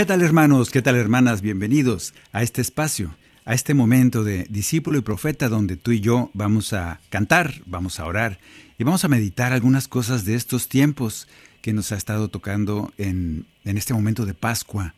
[0.00, 0.70] ¿Qué tal hermanos?
[0.70, 1.42] ¿Qué tal hermanas?
[1.42, 3.14] Bienvenidos a este espacio,
[3.44, 8.00] a este momento de discípulo y profeta donde tú y yo vamos a cantar, vamos
[8.00, 8.38] a orar
[8.78, 11.28] y vamos a meditar algunas cosas de estos tiempos
[11.60, 14.94] que nos ha estado tocando en, en este momento de Pascua.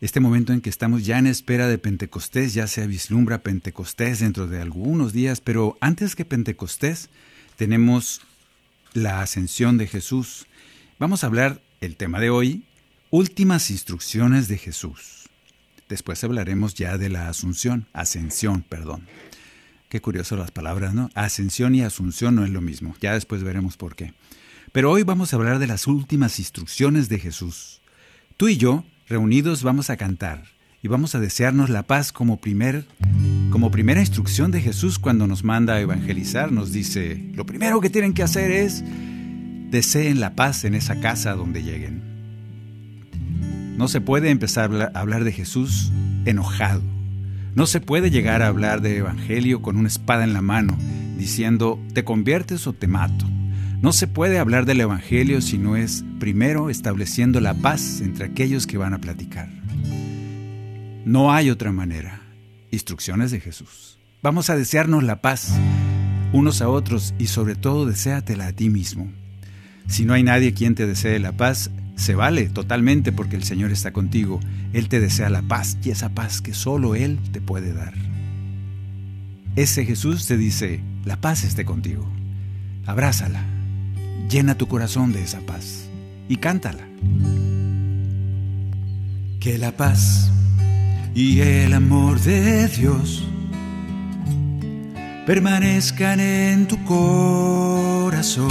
[0.00, 4.46] Este momento en que estamos ya en espera de Pentecostés, ya se vislumbra Pentecostés dentro
[4.46, 7.08] de algunos días, pero antes que Pentecostés
[7.56, 8.20] tenemos
[8.92, 10.46] la ascensión de Jesús.
[11.00, 12.62] Vamos a hablar el tema de hoy,
[13.10, 15.28] últimas instrucciones de Jesús.
[15.88, 19.06] Después hablaremos ya de la asunción, ascensión, perdón.
[19.88, 21.10] Qué curioso las palabras, ¿no?
[21.14, 22.96] Ascensión y asunción no es lo mismo.
[23.00, 24.12] Ya después veremos por qué.
[24.72, 27.80] Pero hoy vamos a hablar de las últimas instrucciones de Jesús.
[28.36, 30.44] Tú y yo, reunidos, vamos a cantar
[30.82, 32.86] y vamos a desearnos la paz como primer
[33.50, 37.88] como primera instrucción de Jesús cuando nos manda a evangelizar, nos dice, lo primero que
[37.88, 38.84] tienen que hacer es
[39.70, 42.15] deseen la paz en esa casa donde lleguen.
[43.76, 45.92] No se puede empezar a hablar de Jesús
[46.24, 46.82] enojado.
[47.54, 50.76] No se puede llegar a hablar de evangelio con una espada en la mano,
[51.18, 53.26] diciendo, te conviertes o te mato.
[53.82, 58.66] No se puede hablar del evangelio si no es primero estableciendo la paz entre aquellos
[58.66, 59.48] que van a platicar.
[61.04, 62.22] No hay otra manera.
[62.70, 63.98] Instrucciones de Jesús.
[64.22, 65.54] Vamos a desearnos la paz
[66.32, 69.10] unos a otros y sobre todo deséatela a ti mismo.
[69.88, 73.72] Si no hay nadie quien te desee la paz, se vale totalmente porque el Señor
[73.72, 74.38] está contigo.
[74.72, 77.94] Él te desea la paz y esa paz que solo Él te puede dar.
[79.56, 82.06] Ese Jesús te dice, la paz esté contigo.
[82.84, 83.42] Abrázala,
[84.30, 85.88] llena tu corazón de esa paz
[86.28, 86.84] y cántala.
[89.40, 90.30] Que la paz
[91.14, 93.26] y el amor de Dios
[95.26, 98.50] permanezcan en tu corazón.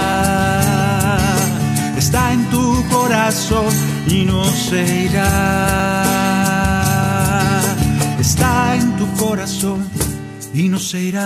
[2.01, 3.69] Está en tu corazón
[4.07, 6.01] y no se irá.
[8.19, 9.87] Está en tu corazón
[10.51, 11.25] y no se irá.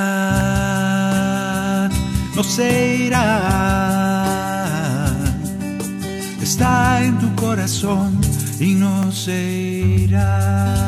[2.35, 3.31] No se irá.
[6.41, 8.19] Está en tu corazón
[8.59, 9.41] y no se
[10.03, 10.81] irá.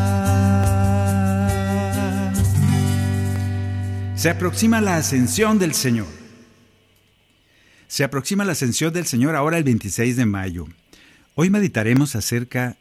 [4.15, 6.16] Se aproxima la ascensión del Señor.
[7.87, 10.67] Se aproxima la ascensión del Señor ahora el 26 de mayo.
[11.35, 12.77] Hoy meditaremos acerca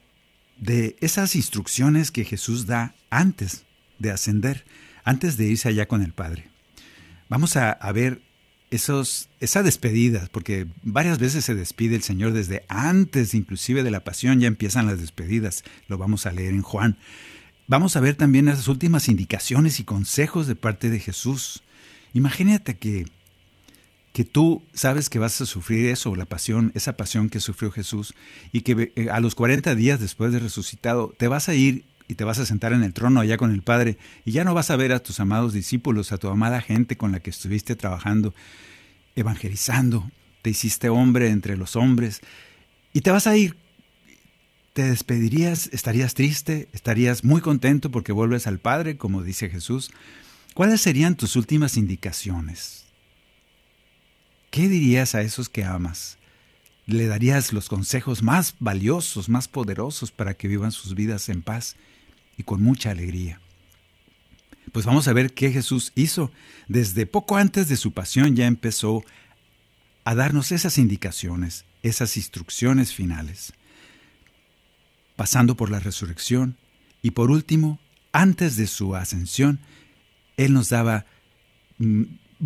[0.57, 3.63] de esas instrucciones que Jesús da antes
[3.99, 4.65] de ascender,
[5.05, 6.49] antes de irse allá con el Padre.
[7.29, 8.21] Vamos a, ver
[8.69, 14.03] esos, esa despedida, porque varias veces se despide el Señor desde antes inclusive de la
[14.03, 16.97] pasión, ya empiezan las despedidas, lo vamos a leer en Juan.
[17.67, 21.63] Vamos a ver también esas últimas indicaciones y consejos de parte de Jesús.
[22.13, 23.05] Imagínate que,
[24.17, 28.15] que tú sabes que vas a sufrir eso, la pasión, esa pasión que sufrió Jesús,
[28.51, 32.15] y que eh, a los 40 días después de resucitado te vas a ir y
[32.15, 34.71] te vas a sentar en el trono allá con el Padre y ya no vas
[34.71, 38.33] a ver a tus amados discípulos, a tu amada gente con la que estuviste trabajando,
[39.15, 40.09] evangelizando,
[40.41, 42.21] te hiciste hombre entre los hombres
[42.93, 43.55] y te vas a ir.
[44.73, 49.91] Te despedirías, estarías triste, estarías muy contento porque vuelves al Padre, como dice Jesús,
[50.55, 52.86] ¿cuáles serían tus últimas indicaciones?
[54.49, 56.17] ¿Qué dirías a esos que amas?
[56.85, 61.75] ¿Le darías los consejos más valiosos, más poderosos para que vivan sus vidas en paz
[62.37, 63.41] y con mucha alegría?
[64.71, 66.31] Pues vamos a ver qué Jesús hizo.
[66.67, 69.03] Desde poco antes de su pasión ya empezó
[70.03, 73.53] a darnos esas indicaciones, esas instrucciones finales.
[75.17, 76.57] Pasando por la resurrección
[77.01, 77.79] y por último,
[78.13, 79.59] antes de su ascensión,
[80.37, 81.05] Él nos daba
[81.79, 82.03] mm,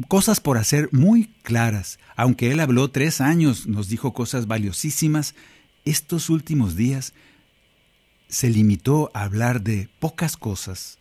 [0.08, 2.00] cosas por hacer muy claras.
[2.16, 5.36] Aunque Él habló tres años, nos dijo cosas valiosísimas,
[5.86, 7.14] estos últimos días
[8.28, 10.98] se limitó a hablar de pocas cosas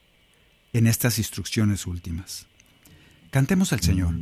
[0.72, 2.46] en estas instrucciones últimas.
[3.30, 4.14] Cantemos al Señor.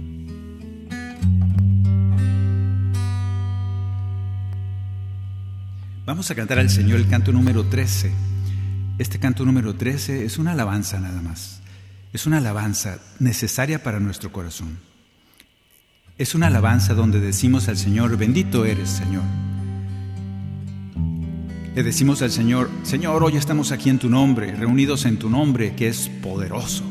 [6.04, 8.10] Vamos a cantar al Señor el canto número 13.
[8.98, 11.57] Este canto número 13 es una alabanza nada más.
[12.10, 14.78] Es una alabanza necesaria para nuestro corazón.
[16.16, 19.24] Es una alabanza donde decimos al Señor, bendito eres Señor.
[21.74, 25.76] Le decimos al Señor, Señor, hoy estamos aquí en tu nombre, reunidos en tu nombre,
[25.76, 26.82] que es poderoso.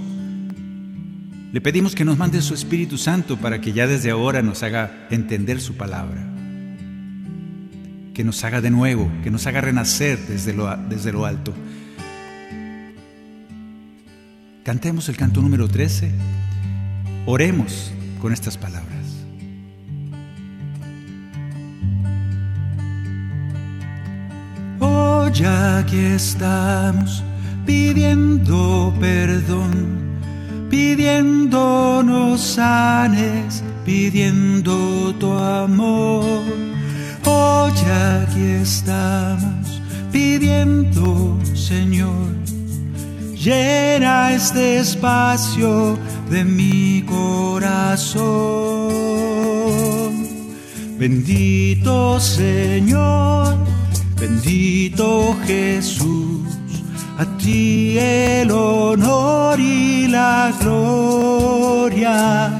[1.51, 5.07] Le pedimos que nos mande su Espíritu Santo para que ya desde ahora nos haga
[5.09, 6.31] entender su palabra.
[8.13, 11.55] Que nos haga de nuevo, que nos haga renacer desde lo, desde lo alto.
[14.67, 16.11] Cantemos el canto número 13.
[17.25, 18.97] Oremos con estas palabras.
[25.33, 27.23] ya que estamos
[27.65, 30.19] pidiendo perdón,
[30.69, 36.43] pidiéndonos sanes, pidiendo tu amor.
[37.23, 39.81] Hoy aquí estamos
[40.11, 42.36] pidiendo, Señor,
[43.47, 45.97] llena este espacio
[46.29, 48.17] de mi corazón.
[50.99, 53.67] Bendito Señor
[54.19, 56.41] Bendito Jesús,
[57.19, 62.51] a ti el honor y la gloria.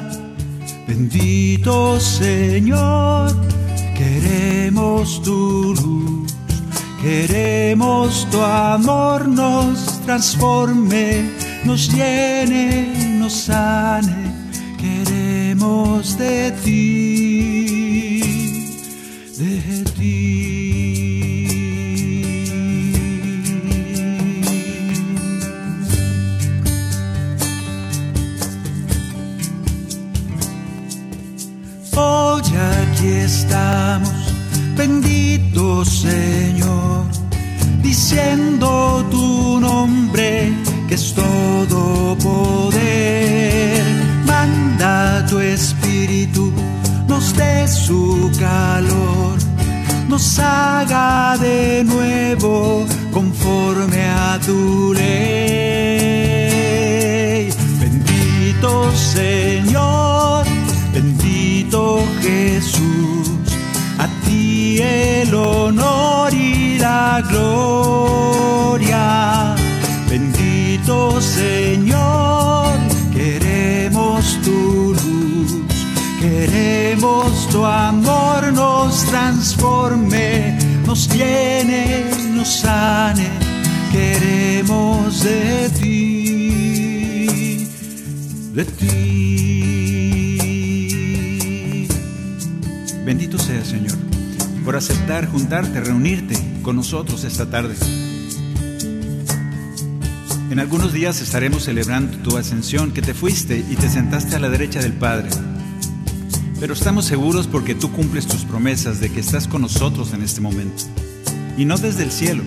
[0.88, 3.36] Bendito Señor,
[3.96, 6.32] queremos tu luz,
[7.02, 11.30] queremos tu amor, nos transforme,
[11.66, 14.16] nos llene, nos sane,
[14.80, 18.22] queremos de ti,
[19.38, 20.48] de ti.
[33.28, 34.14] estamos,
[34.76, 37.06] bendito Señor,
[37.88, 38.68] diciendo
[39.10, 40.54] tu nombre
[40.88, 43.84] que es todo poder.
[44.26, 46.52] Manda tu espíritu,
[47.08, 49.38] nos dé su calor,
[50.10, 55.08] nos haga de nuevo conforme a tu ley.
[57.80, 60.46] Bendito Señor,
[60.94, 62.98] bendito Jesús
[64.80, 66.07] el honor
[67.22, 69.06] gloria.
[70.10, 72.78] Bendito Señor,
[73.14, 75.52] queremos tu luz,
[76.20, 82.06] queremos tu amor, nos transforme, nos llene,
[82.36, 83.30] nos sane,
[83.92, 87.68] queremos de ti,
[88.54, 88.98] de ti.
[93.06, 93.98] Bendito sea, Señor
[94.68, 96.36] por aceptar juntarte, reunirte
[96.68, 97.78] con nosotros esta tarde.
[100.52, 104.50] En algunos días estaremos celebrando tu ascensión, que te fuiste y te sentaste a la
[104.50, 105.30] derecha del Padre.
[106.60, 110.42] Pero estamos seguros porque tú cumples tus promesas de que estás con nosotros en este
[110.42, 110.84] momento.
[111.58, 112.44] Y no desde el cielo,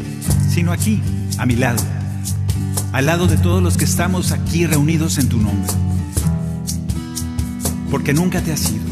[0.50, 1.00] sino aquí,
[1.38, 1.82] a mi lado,
[2.92, 5.72] al lado de todos los que estamos aquí reunidos en tu nombre.
[7.90, 8.84] Porque nunca te has ido,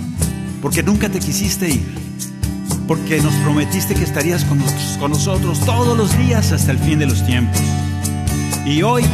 [0.63, 2.08] porque nunca te quisiste ir
[2.89, 4.59] porque nos prometiste que estarías con
[5.11, 7.61] nosotros, todos los días hasta el fin de los tiempos.
[8.65, 9.05] Y hoy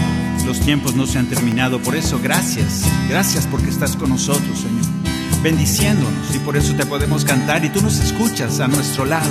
[0.47, 5.43] los tiempos no se han terminado, por eso gracias, gracias porque estás con nosotros, Señor,
[5.43, 9.31] bendiciéndonos y por eso te podemos cantar y tú nos escuchas a nuestro lado,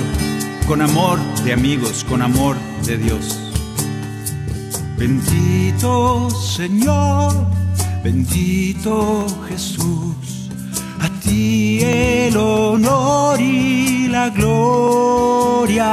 [0.66, 3.40] con amor de amigos, con amor de Dios.
[4.98, 7.46] Bendito Señor,
[8.02, 10.43] bendito Jesús
[11.24, 15.86] ti el honor y la gloria.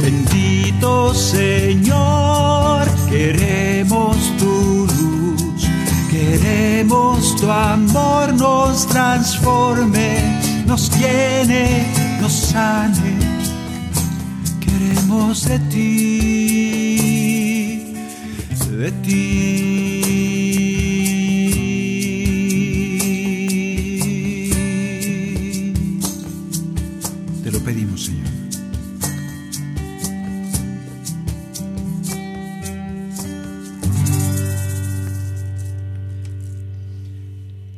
[0.00, 5.68] Bendito Señor, queremos tu luz,
[6.10, 10.08] Queremos tu amor nos transforme,
[10.66, 11.86] nos llene,
[12.20, 13.18] nos sane.
[14.60, 15.86] Queremos de ti,
[18.78, 19.75] de ti.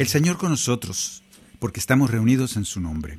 [0.09, 1.23] El Señor con nosotros,
[1.59, 3.19] porque estamos reunidos en su nombre.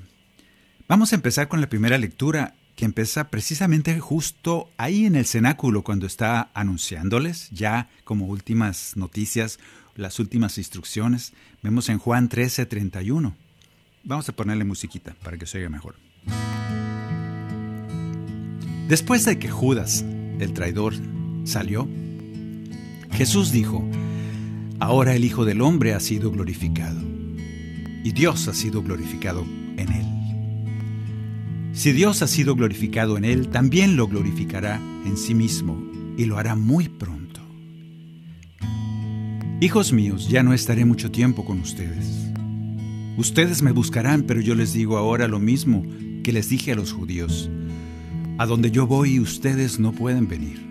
[0.87, 5.83] Vamos a empezar con la primera lectura, que empieza precisamente justo ahí en el cenáculo,
[5.83, 9.59] cuando está anunciándoles, ya como últimas noticias,
[9.95, 11.33] las últimas instrucciones.
[11.61, 13.35] Vemos en Juan 13, 31.
[14.03, 15.95] Vamos a ponerle musiquita para que se oiga mejor.
[18.87, 20.03] Después de que Judas,
[20.39, 20.95] el traidor,
[21.43, 21.87] salió,
[23.11, 23.87] Jesús dijo,
[24.79, 27.01] Ahora el Hijo del Hombre ha sido glorificado
[28.03, 29.45] y Dios ha sido glorificado
[29.75, 30.05] en él.
[31.73, 35.77] Si Dios ha sido glorificado en él, también lo glorificará en sí mismo
[36.17, 37.41] y lo hará muy pronto.
[39.59, 42.31] Hijos míos, ya no estaré mucho tiempo con ustedes.
[43.17, 45.83] Ustedes me buscarán, pero yo les digo ahora lo mismo
[46.23, 47.49] que les dije a los judíos.
[48.37, 50.65] A donde yo voy ustedes no pueden venir.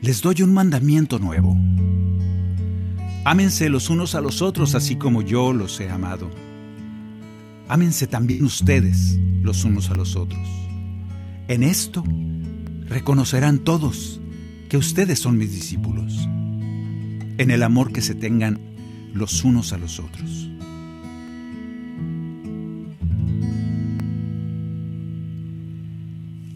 [0.00, 1.56] Les doy un mandamiento nuevo
[3.24, 6.28] Ámense los unos a los otros así como yo los he amado.
[7.68, 10.44] Ámense también ustedes los unos a los otros.
[11.46, 12.02] En esto
[12.86, 14.20] reconocerán todos
[14.68, 18.60] que ustedes son mis discípulos, en el amor que se tengan
[19.14, 20.50] los unos a los otros.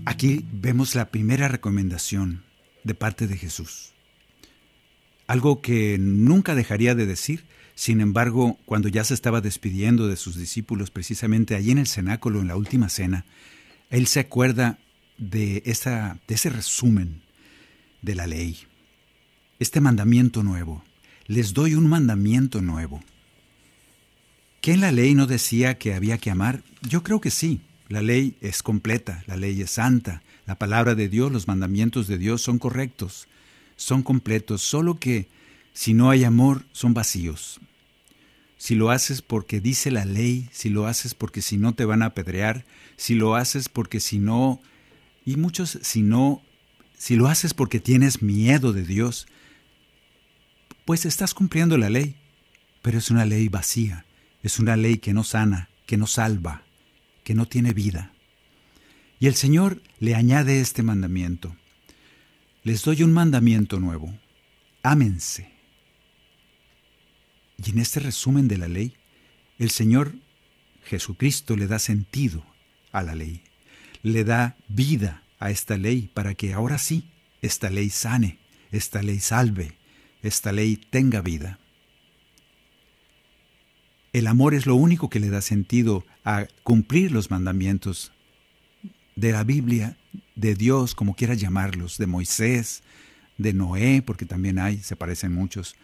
[0.05, 2.43] Aquí vemos la primera recomendación
[2.83, 3.96] de parte de Jesús
[5.27, 7.45] algo que nunca dejaría de decir.
[7.75, 12.41] Sin embargo, cuando ya se estaba despidiendo de sus discípulos, precisamente allí en el cenáculo,
[12.41, 13.27] en la última cena,
[13.91, 14.79] él se acuerda
[15.19, 17.23] de, esa, de ese resumen
[18.03, 18.59] de la ley,
[19.59, 20.83] este mandamiento nuevo.
[21.27, 23.03] Les doy un mandamiento nuevo.
[24.61, 26.63] ¿Qué en la ley no decía que había que amar?
[26.83, 27.61] Yo creo que sí.
[27.89, 32.19] La ley es completa, la ley es santa, la palabra de Dios, los mandamientos de
[32.19, 33.29] Dios son correctos
[33.77, 35.29] son completos, solo que
[35.73, 37.61] si no hay amor son vacíos.
[38.59, 42.03] Si lo haces porque dice la ley, si lo haces porque si no te van
[42.03, 42.65] a apedrear,
[42.97, 44.63] si lo haces porque si no,
[45.25, 46.43] y muchos si no,
[46.97, 49.27] si lo haces porque tienes miedo de Dios,
[50.87, 52.17] pues estás cumpliendo la ley,
[52.81, 54.07] pero es una ley vacía,
[54.43, 56.63] es una ley que no sana, que no salva,
[57.25, 58.13] que no tiene vida.
[59.19, 61.55] Y el Señor le añade este mandamiento.
[62.67, 64.13] Les doy un mandamiento nuevo.
[64.83, 65.53] Ámense.
[67.65, 68.97] Y en este resumen de la ley,
[69.61, 70.17] el Señor
[70.83, 72.45] Jesucristo le da sentido
[72.91, 73.45] a la ley,
[74.03, 77.09] le da vida a esta ley para que ahora sí
[77.41, 78.41] esta ley sane,
[78.73, 79.79] esta ley salve,
[80.23, 81.61] esta ley tenga vida.
[84.13, 88.11] El amor es lo único que le da sentido a cumplir los mandamientos
[89.15, 89.97] de la Biblia
[90.37, 92.83] de Dios, como quieras llamarlos, de Moisés,
[93.39, 95.75] de Noé, porque también hay, se parecen muchos.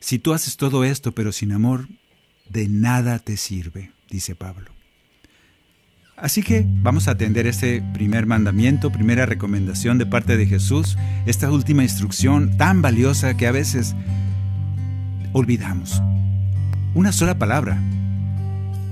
[0.00, 1.88] Si tú haces todo esto, pero sin amor,
[2.48, 4.70] de nada te sirve, dice Pablo.
[6.16, 11.50] Así que vamos a atender este primer mandamiento, primera recomendación de parte de Jesús, esta
[11.50, 13.96] última instrucción tan valiosa que a veces
[15.32, 16.00] olvidamos.
[16.94, 17.82] Una sola palabra,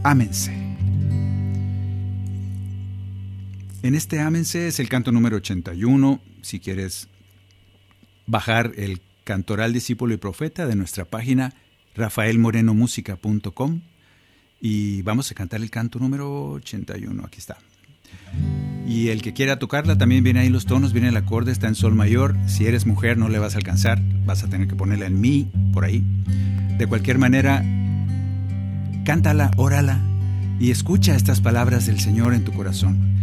[0.02, 0.59] ámense.
[3.82, 6.20] En este Ámense es el canto número 81.
[6.42, 7.08] Si quieres
[8.26, 11.54] bajar el cantoral discípulo y profeta de nuestra página
[11.94, 13.80] rafaelmorenomusica.com
[14.60, 17.24] y vamos a cantar el canto número 81.
[17.24, 17.56] Aquí está.
[18.86, 21.74] Y el que quiera tocarla también viene ahí los tonos, viene el acorde, está en
[21.74, 22.36] sol mayor.
[22.48, 25.50] Si eres mujer no le vas a alcanzar, vas a tener que ponerla en mi
[25.72, 26.04] por ahí.
[26.76, 27.64] De cualquier manera,
[29.06, 30.02] cántala, órala
[30.58, 33.19] y escucha estas palabras del Señor en tu corazón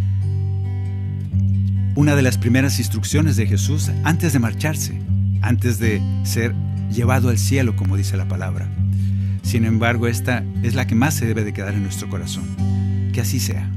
[1.97, 5.01] una de las primeras instrucciones de Jesús antes de marcharse,
[5.41, 6.53] antes de ser
[6.91, 8.69] llevado al cielo, como dice la palabra.
[9.41, 12.45] Sin embargo, esta es la que más se debe de quedar en nuestro corazón.
[13.13, 13.67] Que así sea.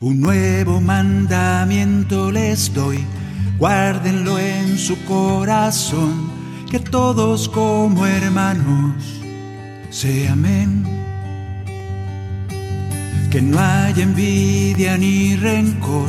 [0.00, 3.04] Un nuevo mandamiento les doy,
[3.58, 6.30] guárdenlo en su corazón,
[6.70, 8.94] que todos como hermanos
[9.90, 10.95] se amen
[13.30, 16.08] que no haya envidia ni rencor,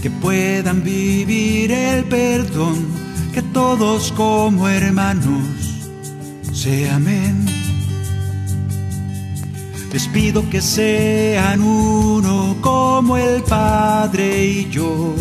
[0.00, 2.86] que puedan vivir el perdón,
[3.34, 5.44] que todos como hermanos
[6.52, 7.46] se amen.
[9.92, 15.14] Les pido que sean uno como el Padre y yo,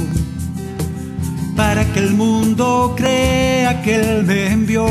[1.55, 4.85] para que el mundo crea que Él me envió.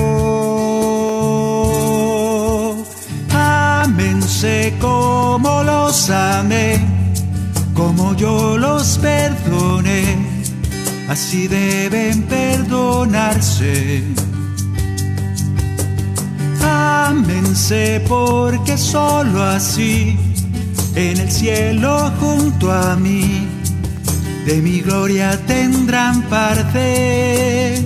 [4.42, 6.80] Amense como los amé,
[7.74, 10.16] como yo los perdoné,
[11.10, 14.02] así deben perdonarse
[16.62, 20.16] Ámense porque solo así
[20.94, 23.46] en el cielo junto a mí
[24.46, 27.84] de mi gloria tendrán parte.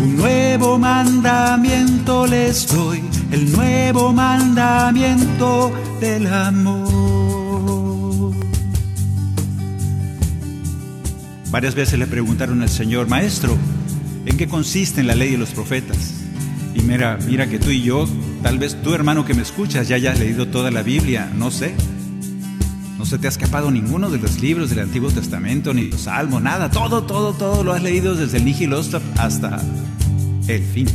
[0.00, 6.90] Un nuevo mandamiento les doy, el nuevo mandamiento del amor.
[11.50, 13.56] Varias veces le preguntaron al Señor, Maestro,
[14.24, 16.14] ¿en qué consiste la ley de los profetas?
[16.74, 18.06] Y mira, mira que tú y yo,
[18.42, 21.74] tal vez tú hermano que me escuchas, ya hayas leído toda la Biblia, no sé.
[22.98, 26.42] No se te ha escapado ninguno de los libros del Antiguo Testamento, ni los Salmos,
[26.42, 26.70] nada.
[26.70, 29.60] Todo, todo, todo lo has leído desde el Nihilostap hasta
[30.46, 30.86] el fin.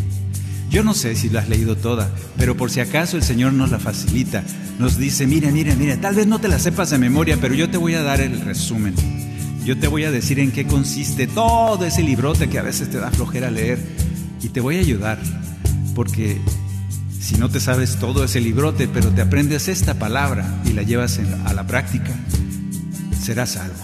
[0.69, 3.71] Yo no sé si lo has leído toda, pero por si acaso el Señor nos
[3.71, 4.43] la facilita.
[4.79, 7.69] Nos dice, mire, mire, mire, tal vez no te la sepas de memoria, pero yo
[7.69, 8.93] te voy a dar el resumen.
[9.63, 12.97] Yo te voy a decir en qué consiste todo ese librote que a veces te
[12.97, 13.79] da flojera leer
[14.41, 15.17] y te voy a ayudar
[15.95, 16.39] porque
[17.19, 21.19] si no te sabes todo ese librote, pero te aprendes esta palabra y la llevas
[21.45, 22.11] a la práctica,
[23.19, 23.83] serás salvo.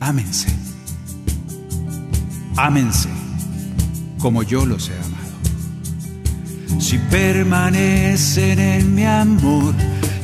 [0.00, 0.48] Ámense.
[2.56, 3.08] Ámense
[4.18, 5.07] como yo los he amado.
[6.78, 9.74] Si permanecen en mi amor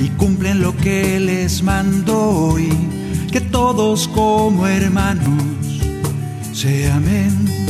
[0.00, 2.68] y cumplen lo que les mando hoy,
[3.30, 5.42] que todos como hermanos
[6.52, 7.64] se amen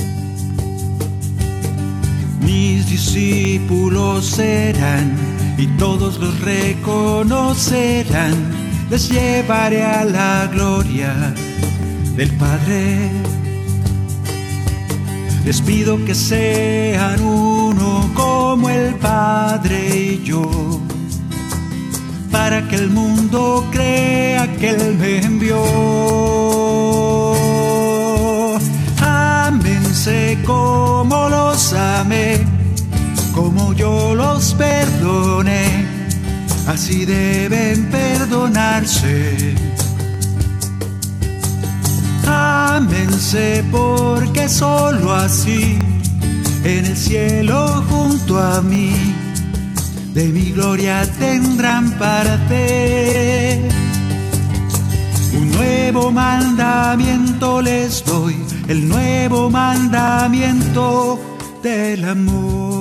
[2.44, 5.16] mis discípulos serán
[5.56, 8.34] y todos los reconocerán.
[8.90, 11.34] Les llevaré a la gloria
[12.16, 13.10] del Padre.
[15.44, 20.80] Les pido que sean uno como el Padre y yo,
[22.30, 25.62] para que el mundo crea que Él me envió.
[29.02, 32.40] Ámense como los amé,
[33.34, 35.86] como yo los perdoné,
[36.66, 39.73] así deben perdonarse.
[42.66, 45.78] Ámense porque solo así,
[46.64, 48.92] en el cielo junto a mí,
[50.14, 53.68] de mi gloria tendrán parte.
[55.34, 58.34] Un nuevo mandamiento les doy
[58.68, 61.20] el nuevo mandamiento
[61.62, 62.74] del amor.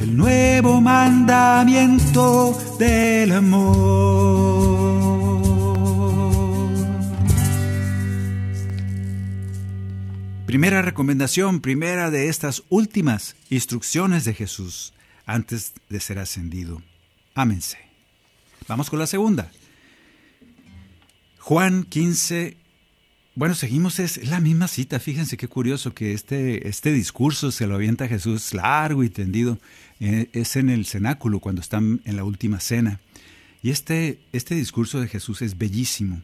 [0.00, 4.82] El nuevo mandamiento del amor.
[10.46, 14.92] Primera recomendación, primera de estas últimas instrucciones de Jesús
[15.26, 16.82] antes de ser ascendido.
[17.34, 17.78] Ámense.
[18.66, 19.50] Vamos con la segunda.
[21.38, 22.56] Juan 15,
[23.34, 27.76] bueno, seguimos, es la misma cita, fíjense qué curioso que este, este discurso se lo
[27.76, 29.58] avienta Jesús largo y tendido,
[30.02, 33.00] es en el cenáculo cuando están en la última cena.
[33.62, 36.22] Y este, este discurso de Jesús es bellísimo.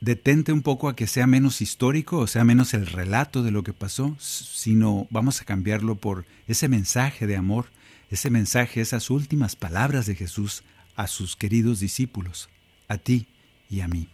[0.00, 3.62] Detente un poco a que sea menos histórico, o sea, menos el relato de lo
[3.62, 7.66] que pasó, sino vamos a cambiarlo por ese mensaje de amor,
[8.10, 10.62] ese mensaje, esas últimas palabras de Jesús
[10.94, 12.50] a sus queridos discípulos,
[12.86, 13.26] a ti,
[13.70, 14.08] y a mí.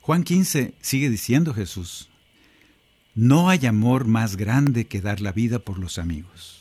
[0.00, 2.10] Juan 15 sigue diciendo Jesús,
[3.14, 6.59] no hay amor más grande que dar la vida por los amigos.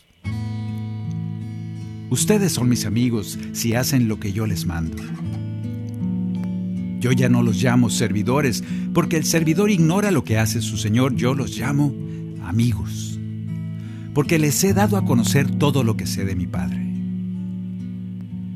[2.10, 4.98] Ustedes son mis amigos si hacen lo que yo les mando.
[7.00, 11.16] Yo ya no los llamo servidores, porque el servidor ignora lo que hace su Señor,
[11.16, 11.94] yo los llamo
[12.44, 13.20] amigos,
[14.14, 16.84] porque les he dado a conocer todo lo que sé de mi Padre.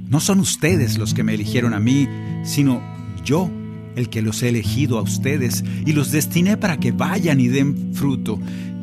[0.09, 2.07] No son ustedes los que me eligieron a mí,
[2.43, 2.81] sino
[3.23, 3.49] yo
[3.95, 7.93] el que los he elegido a ustedes y los destiné para que vayan y den
[7.93, 8.39] fruto,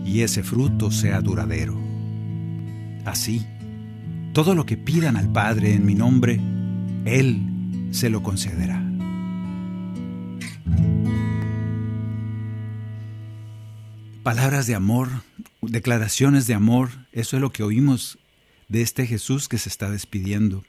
[0.07, 1.90] y ese fruto sea duradero.
[3.05, 3.47] Así,
[4.33, 6.41] todo lo que pidan al Padre en mi nombre,
[7.05, 7.43] Él
[7.91, 8.81] se lo concederá.
[14.23, 15.09] Palabras de amor,
[15.63, 18.19] declaraciones de amor, eso es lo que oímos
[18.69, 20.63] de este Jesús que se está despidiendo.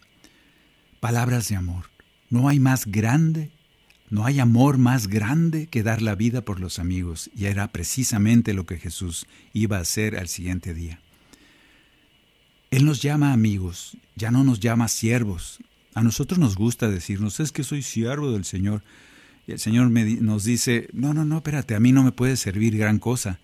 [0.99, 1.85] Palabras de amor
[2.29, 3.51] No hay más grande,
[4.09, 8.53] no hay amor más grande que dar la vida por los amigos, y era precisamente
[8.53, 11.01] lo que Jesús iba a hacer al siguiente día.
[12.71, 15.59] Él nos llama amigos, ya no nos llama siervos.
[15.93, 18.81] A nosotros nos gusta decirnos, es que soy siervo del Señor.
[19.45, 22.77] Y el Señor nos dice, no, no, no, espérate, a mí no me puede servir
[22.77, 23.39] gran cosa.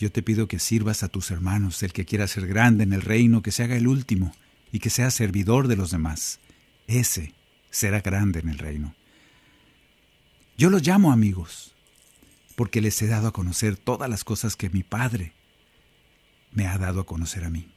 [0.00, 3.02] Yo te pido que sirvas a tus hermanos, el que quiera ser grande en el
[3.02, 4.34] reino, que se haga el último
[4.72, 6.40] y que sea servidor de los demás.
[6.88, 7.34] Ese
[7.70, 8.96] será grande en el reino.
[10.58, 11.72] Yo los llamo amigos,
[12.56, 15.34] porque les he dado a conocer todas las cosas que mi Padre
[16.50, 17.68] me ha dado a conocer a mí.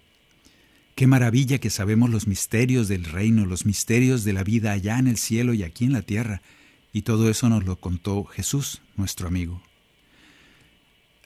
[0.96, 5.08] Qué maravilla que sabemos los misterios del reino, los misterios de la vida allá en
[5.08, 6.42] el cielo y aquí en la tierra,
[6.94, 9.62] y todo eso nos lo contó Jesús, nuestro amigo.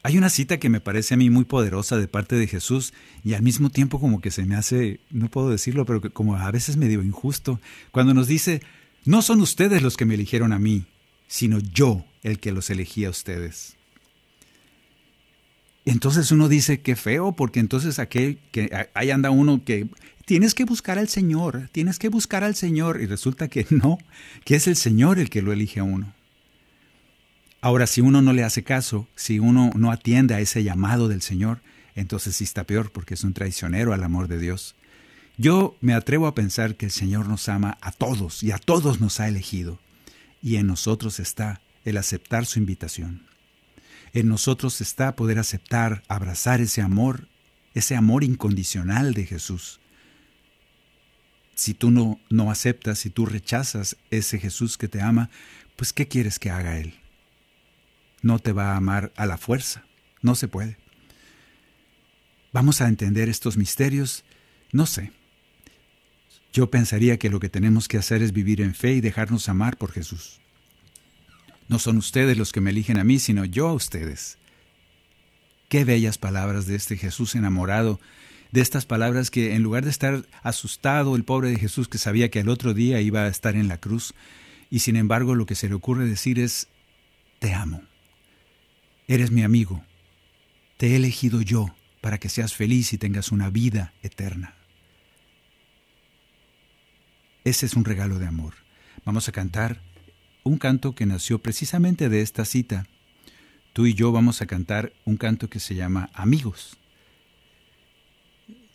[0.02, 3.36] Hay una cita que me parece a mí muy poderosa de parte de Jesús y
[3.36, 6.76] al mismo tiempo como que se me hace, no puedo decirlo, pero como a veces
[6.76, 8.64] medio injusto, cuando nos dice,
[9.06, 10.86] no son ustedes los que me eligieron a mí,
[11.28, 13.78] sino yo el que los elegí a ustedes.
[15.86, 19.88] Entonces uno dice, qué feo, porque entonces aquel que ahí anda uno que
[20.26, 23.98] tienes que buscar al Señor, tienes que buscar al Señor, y resulta que no,
[24.46, 26.14] que es el Señor el que lo elige a uno.
[27.62, 31.22] Ahora, si uno no le hace caso, si uno no atiende a ese llamado del
[31.22, 31.62] Señor,
[31.96, 34.76] entonces sí está peor porque es un traicionero al amor de Dios.
[35.38, 39.02] Yo me atrevo a pensar que el Señor nos ama a todos y a todos
[39.02, 39.80] nos ha elegido,
[40.42, 43.29] y en nosotros está el aceptar su invitación.
[44.14, 47.28] En nosotros está poder aceptar, abrazar ese amor,
[47.74, 49.80] ese amor incondicional de Jesús.
[51.56, 55.30] Si tú no, no aceptas, si tú rechazas ese Jesús que te ama,
[55.76, 57.00] pues ¿qué quieres que haga Él?
[58.22, 59.86] no te va a amar a la fuerza.
[60.22, 60.78] No se puede.
[62.52, 64.26] ¿Vamos a entender estos misterios?
[64.72, 65.12] No sé.
[66.52, 69.78] Yo pensaría que lo que tenemos que hacer es vivir en fe y dejarnos amar
[69.78, 70.42] por Jesús.
[71.70, 74.40] No son ustedes los que me eligen a mí, sino yo a ustedes.
[75.70, 78.00] Qué bellas palabras de este Jesús enamorado,
[78.52, 82.32] de estas palabras que en lugar de estar asustado el pobre de Jesús que sabía
[82.32, 84.16] que al otro día iba a estar en la cruz,
[84.72, 86.68] y sin embargo lo que se le ocurre decir es,
[87.38, 87.84] te amo.
[89.08, 89.84] Eres mi amigo.
[90.78, 94.56] Te he elegido yo para que seas feliz y tengas una vida eterna.
[97.44, 98.56] Ese es un regalo de amor.
[99.06, 99.82] Vamos a cantar
[100.44, 102.88] un canto que nació precisamente de esta cita.
[103.74, 106.78] Tú y yo vamos a cantar un canto que se llama Amigos.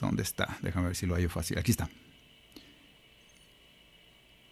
[0.00, 0.59] ¿Dónde está?
[0.62, 1.59] Déjame ver si lo hallo fácil.
[1.59, 1.88] Aquí está.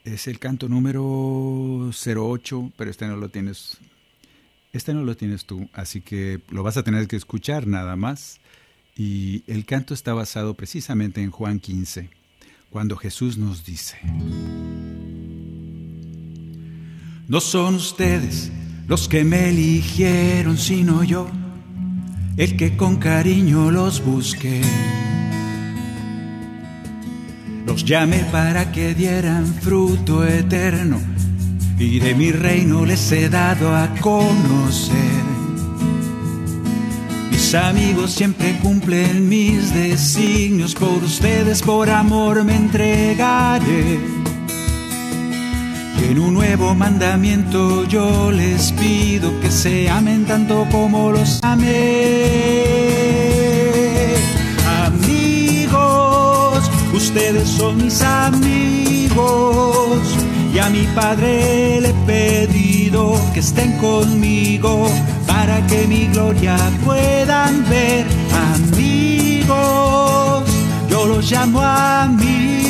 [0.05, 3.79] Es el canto número 08, pero este no lo tienes
[4.73, 8.41] este no lo tienes tú, así que lo vas a tener que escuchar nada más.
[8.97, 12.11] Y el canto está basado precisamente en Juan 15,
[12.71, 13.99] cuando Jesús nos dice,
[17.33, 18.53] No son ustedes
[18.87, 21.31] los que me eligieron, sino yo,
[22.37, 24.61] el que con cariño los busqué.
[27.65, 31.01] Los llamé para que dieran fruto eterno
[31.79, 35.23] y de mi reino les he dado a conocer.
[37.31, 44.12] Mis amigos siempre cumplen mis designios, por ustedes por amor me entregaré.
[46.13, 52.67] En un nuevo mandamiento yo les pido que se amen tanto como los amé.
[54.85, 59.17] Amigos, ustedes son mis amigos
[60.53, 64.91] y a mi Padre le he pedido que estén conmigo
[65.27, 68.05] para que mi gloria puedan ver.
[68.53, 70.45] Amigos,
[70.91, 72.63] yo los llamo amigos.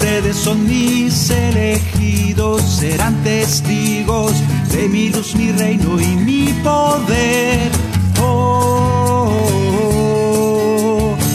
[0.00, 4.32] Ustedes son mis elegidos, serán testigos
[4.72, 7.70] de mi luz, mi reino y mi poder.
[8.18, 9.44] Oh,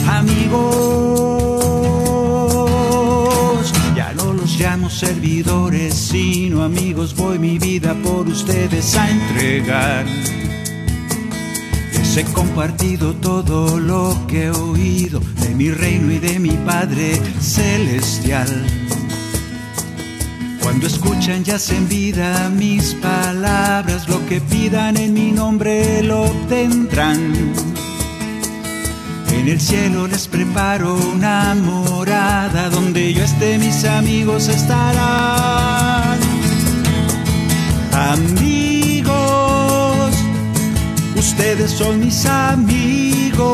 [0.08, 0.96] amigos.
[4.90, 10.06] servidores, sino amigos, voy mi vida por ustedes a entregar.
[12.16, 18.48] He compartido todo lo que he oído de mi reino y de mi Padre Celestial.
[20.62, 27.54] Cuando escuchan y hacen vida mis palabras, lo que pidan en mi nombre lo obtendrán
[29.46, 36.18] en el cielo les preparo una morada donde yo esté, mis amigos estarán.
[41.36, 43.44] Ustedes son mis amigos.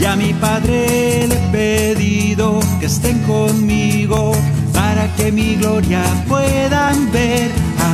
[0.00, 4.32] Y a mi padre le he pedido que estén conmigo
[4.72, 7.50] para que mi gloria puedan ver.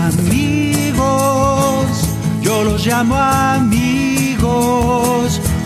[0.07, 1.87] Amigos,
[2.42, 3.70] yo los llamo amigos.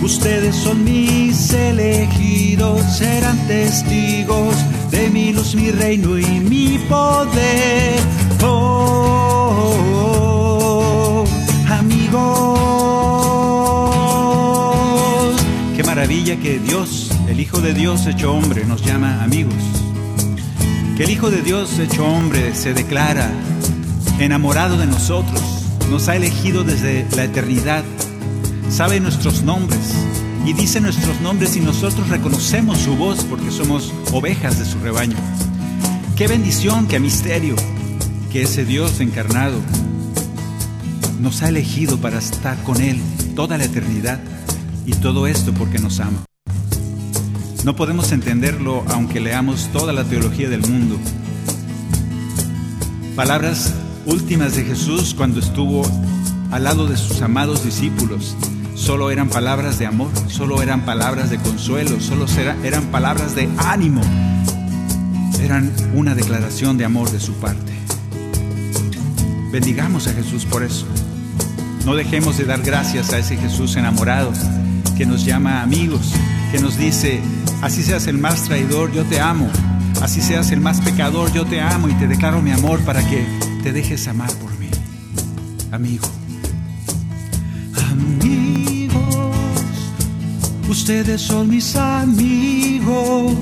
[0.00, 4.54] Ustedes son mis elegidos, serán testigos
[4.92, 7.98] de mi luz, mi reino y mi poder.
[8.42, 9.64] Oh,
[11.70, 12.83] amigos.
[16.04, 19.54] Maravilla que Dios, el Hijo de Dios hecho hombre, nos llama amigos.
[20.98, 23.32] Que el Hijo de Dios hecho hombre se declara
[24.18, 25.40] enamorado de nosotros,
[25.88, 27.84] nos ha elegido desde la eternidad,
[28.68, 29.80] sabe nuestros nombres
[30.44, 35.16] y dice nuestros nombres y nosotros reconocemos su voz porque somos ovejas de su rebaño.
[36.16, 37.56] Qué bendición, qué misterio
[38.30, 39.58] que ese Dios encarnado
[41.18, 43.00] nos ha elegido para estar con Él
[43.34, 44.20] toda la eternidad
[44.86, 46.24] y todo esto porque nos ama.
[47.64, 50.98] No podemos entenderlo aunque leamos toda la teología del mundo.
[53.16, 53.74] Palabras
[54.06, 55.82] últimas de Jesús cuando estuvo
[56.50, 58.36] al lado de sus amados discípulos
[58.74, 62.26] solo eran palabras de amor, solo eran palabras de consuelo, solo
[62.62, 64.02] eran palabras de ánimo.
[65.40, 67.72] Eran una declaración de amor de su parte.
[69.52, 70.86] Bendigamos a Jesús por eso.
[71.86, 74.32] No dejemos de dar gracias a ese Jesús enamorado
[74.96, 76.12] que nos llama amigos,
[76.52, 77.20] que nos dice,
[77.62, 79.48] así seas el más traidor, yo te amo.
[80.00, 83.24] Así seas el más pecador, yo te amo y te declaro mi amor para que
[83.62, 84.68] te dejes amar por mí.
[85.72, 86.06] Amigo.
[87.90, 88.94] Amigos,
[90.68, 93.32] ustedes son mis amigos.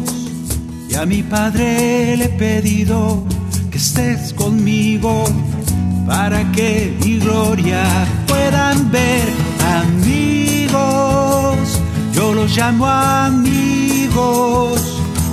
[0.88, 3.27] Y a mi Padre le he pedido
[3.71, 5.25] que estés conmigo
[6.07, 7.83] para que mi gloria
[8.27, 9.43] puedan ver.
[12.12, 13.42] Yo los llamo amigos.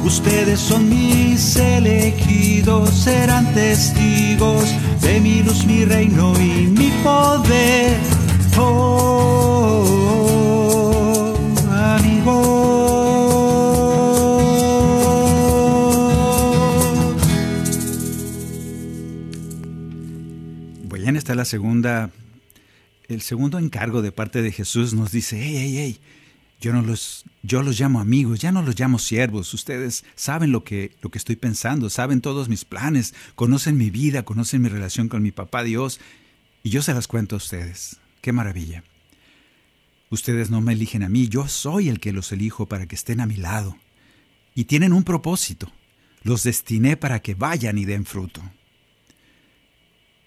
[0.04, 7.98] Ustedes son mis elegidos, serán testigos de mi luz, mi reino y mi poder.
[8.58, 9.86] Oh,
[11.72, 12.60] amigos.
[20.90, 22.10] Bueno, está la segunda,
[23.10, 26.02] el segundo encargo de parte de Jesús nos dice, hey, hey, hey,
[26.62, 29.54] yo no los, yo los llamo amigos, ya no los llamo siervos.
[29.54, 34.24] Ustedes saben lo que, lo que estoy pensando, saben todos mis planes, conocen mi vida,
[34.24, 36.00] conocen mi relación con mi papá Dios,
[36.62, 37.98] y yo se las cuento a ustedes.
[38.22, 38.84] Qué maravilla.
[40.12, 43.22] Ustedes no me eligen a mí, yo soy el que los elijo para que estén
[43.22, 43.76] a mi lado.
[44.54, 45.72] Y tienen un propósito.
[46.22, 48.42] Los destiné para que vayan y den fruto.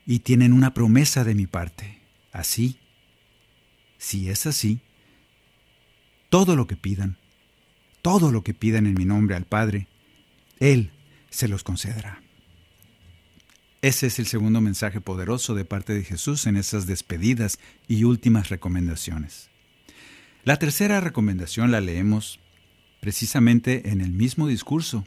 [0.07, 2.02] Y tienen una promesa de mi parte.
[2.33, 2.79] Así,
[3.99, 4.81] si es así,
[6.31, 7.19] todo lo que pidan,
[8.01, 9.87] todo lo que pidan en mi nombre al Padre,
[10.59, 10.91] Él
[11.31, 12.23] se los concederá.
[13.83, 18.49] Ese es el segundo mensaje poderoso de parte de Jesús en esas despedidas y últimas
[18.49, 19.51] recomendaciones.
[20.45, 22.41] La tercera recomendación la leemos
[23.01, 25.05] precisamente en el mismo discurso.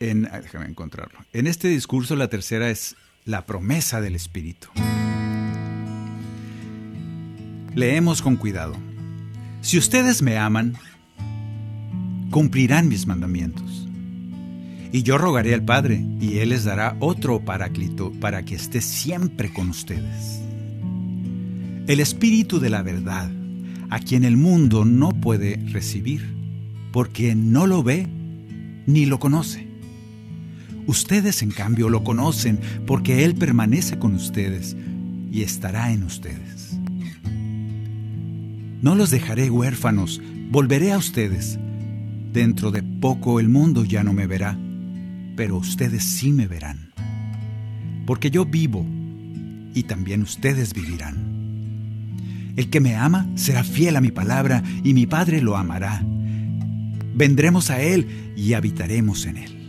[0.00, 1.24] En, déjame encontrarlo.
[1.32, 4.68] En este discurso la tercera es la promesa del Espíritu.
[7.74, 8.74] Leemos con cuidado.
[9.62, 10.74] Si ustedes me aman,
[12.30, 13.88] cumplirán mis mandamientos.
[14.92, 19.50] Y yo rogaré al Padre, y Él les dará otro paráclito para que esté siempre
[19.50, 20.42] con ustedes.
[21.86, 23.30] El Espíritu de la verdad,
[23.88, 26.36] a quien el mundo no puede recibir,
[26.92, 28.06] porque no lo ve
[28.86, 29.66] ni lo conoce.
[30.86, 34.76] Ustedes, en cambio, lo conocen, porque Él permanece con ustedes
[35.30, 36.51] y estará en ustedes.
[38.82, 41.56] No los dejaré huérfanos, volveré a ustedes.
[42.32, 44.58] Dentro de poco el mundo ya no me verá,
[45.36, 46.92] pero ustedes sí me verán.
[48.06, 48.84] Porque yo vivo
[49.72, 52.52] y también ustedes vivirán.
[52.56, 56.02] El que me ama será fiel a mi palabra y mi Padre lo amará.
[57.14, 59.61] Vendremos a Él y habitaremos en Él.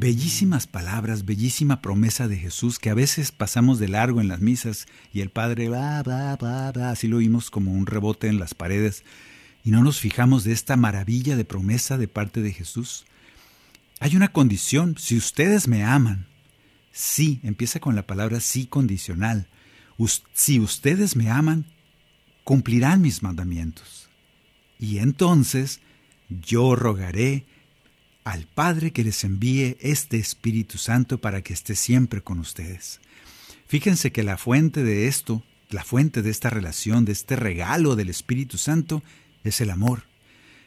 [0.00, 4.86] Bellísimas palabras, bellísima promesa de Jesús que a veces pasamos de largo en las misas
[5.12, 8.54] y el Padre va, va, va, va, así lo oímos como un rebote en las
[8.54, 9.04] paredes
[9.62, 13.04] y no nos fijamos de esta maravilla de promesa de parte de Jesús.
[14.00, 16.26] Hay una condición, si ustedes me aman,
[16.92, 19.48] sí, empieza con la palabra sí condicional,
[20.32, 21.66] si ustedes me aman,
[22.42, 24.08] cumplirán mis mandamientos.
[24.78, 25.82] Y entonces
[26.30, 27.44] yo rogaré
[28.24, 33.00] al Padre que les envíe este Espíritu Santo para que esté siempre con ustedes.
[33.66, 38.10] Fíjense que la fuente de esto, la fuente de esta relación, de este regalo del
[38.10, 39.02] Espíritu Santo,
[39.44, 40.04] es el amor.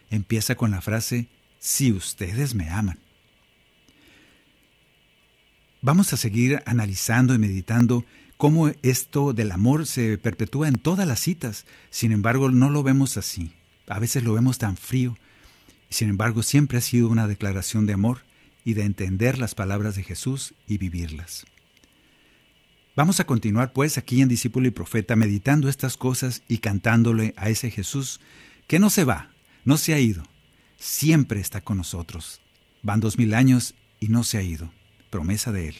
[0.10, 1.28] Empieza con la frase,
[1.60, 3.00] si ustedes me aman.
[5.82, 8.06] Vamos a seguir analizando y meditando
[8.38, 11.66] cómo esto del amor se perpetúa en todas las citas.
[11.90, 13.52] Sin embargo, no lo vemos así.
[13.88, 15.18] A veces lo vemos tan frío.
[15.94, 18.22] Sin embargo, siempre ha sido una declaración de amor
[18.66, 21.46] y de entender las palabras de Jesús y vivirlas.
[22.96, 27.50] Vamos a continuar pues aquí en Discípulo y Profeta meditando estas cosas y cantándole a
[27.50, 28.22] ese Jesús
[28.66, 29.30] que no se va,
[29.66, 30.24] no se ha ido,
[30.78, 32.42] siempre está con nosotros.
[32.82, 34.72] Van dos mil años y no se ha ido
[35.12, 35.76] promesa de Él.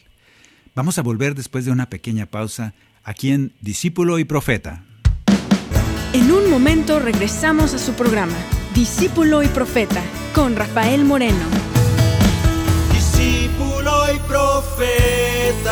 [0.76, 4.86] Vamos a volver después de una pequeña pausa aquí en Discípulo y Profeta.
[6.14, 8.38] En un momento regresamos a su programa,
[8.74, 10.02] Discípulo y Profeta,
[10.34, 11.46] con Rafael Moreno.
[12.92, 15.70] Discípulo y Profeta.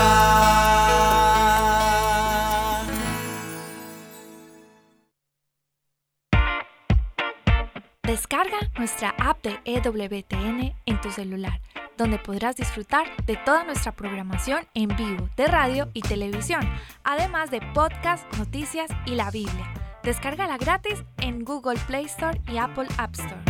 [8.03, 11.59] Descarga nuestra app de EWTN en tu celular
[11.97, 16.61] donde podrás disfrutar de toda nuestra programación en vivo de radio y televisión,
[17.03, 19.80] además de podcast, noticias y la Biblia.
[20.03, 23.41] Descárgala gratis en Google Play Store y Apple App Store.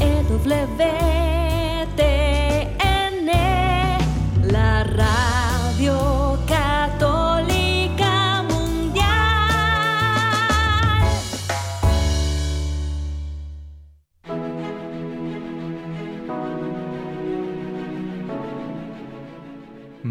[0.00, 1.33] EWTN,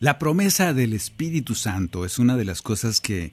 [0.00, 3.32] La promesa del Espíritu Santo es una de las cosas que,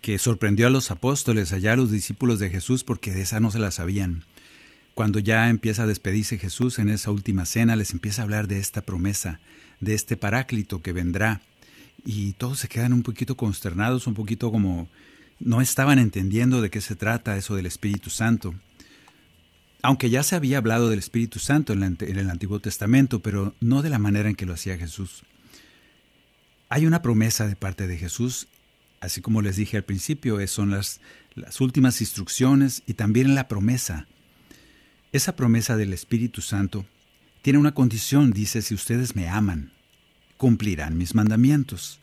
[0.00, 3.52] que sorprendió a los apóstoles, allá a los discípulos de Jesús, porque de esa no
[3.52, 4.24] se la sabían.
[4.94, 8.58] Cuando ya empieza a despedirse Jesús en esa última cena, les empieza a hablar de
[8.58, 9.38] esta promesa,
[9.78, 11.42] de este paráclito que vendrá.
[12.04, 14.88] Y todos se quedan un poquito consternados, un poquito como
[15.38, 18.52] no estaban entendiendo de qué se trata eso del Espíritu Santo.
[19.80, 23.90] Aunque ya se había hablado del Espíritu Santo en, el Antiguo Testamento, pero no de
[23.90, 25.22] la manera en que lo hacía Jesús.
[26.72, 28.46] Hay una promesa de parte de Jesús,
[29.00, 31.00] así como les dije al principio, son las,
[31.58, 34.06] últimas instrucciones y también la promesa.
[35.10, 36.86] Esa promesa del Espíritu Santo
[37.42, 39.72] tiene una condición, dice, si ustedes me aman,
[40.36, 41.98] cumplirán mis mandamientos.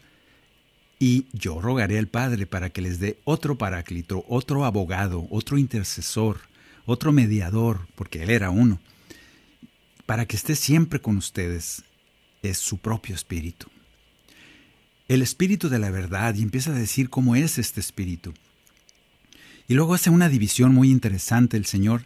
[1.00, 6.42] Y yo rogaré al Padre para que les dé otro paráclito, otro abogado, otro intercesor,
[6.86, 8.82] otro mediador, porque Él era uno,
[10.06, 11.86] para que esté siempre con ustedes.
[12.44, 13.70] Es su propio espíritu
[15.08, 18.34] el espíritu de la verdad y empieza a decir cómo es este espíritu.
[19.68, 22.06] Y luego hace una división muy interesante el Señor.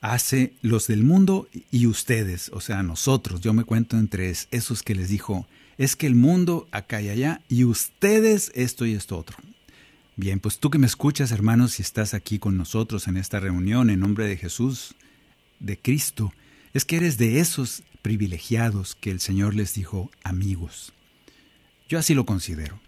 [0.00, 3.40] Hace los del mundo y ustedes, o sea, nosotros.
[3.40, 5.46] Yo me cuento entre esos que les dijo,
[5.78, 9.36] es que el mundo acá y allá y ustedes esto y esto otro.
[10.16, 13.90] Bien, pues tú que me escuchas, hermanos, si estás aquí con nosotros en esta reunión
[13.90, 14.94] en nombre de Jesús,
[15.60, 16.32] de Cristo,
[16.74, 20.92] es que eres de esos privilegiados que el Señor les dijo amigos.
[21.92, 22.80] Yo así lo considero.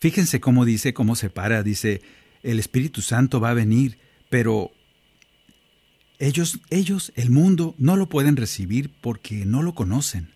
[0.00, 2.02] Fíjense cómo dice, cómo se para, dice,
[2.42, 3.98] el Espíritu Santo va a venir,
[4.28, 4.72] pero
[6.18, 10.32] ellos, ellos, el mundo, no lo pueden recibir porque no lo conocen,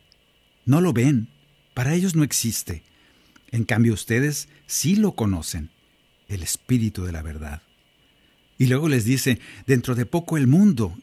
[0.66, 1.26] no lo ven,
[1.74, 2.84] para ellos no existe.
[3.50, 5.70] En cambio ustedes sí lo conocen,
[6.28, 7.60] el Espíritu de la verdad.
[8.56, 10.96] Y luego les dice, dentro de poco el mundo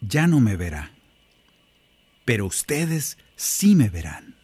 [0.00, 0.92] ya no me verá,
[2.24, 4.35] pero ustedes sí me verán.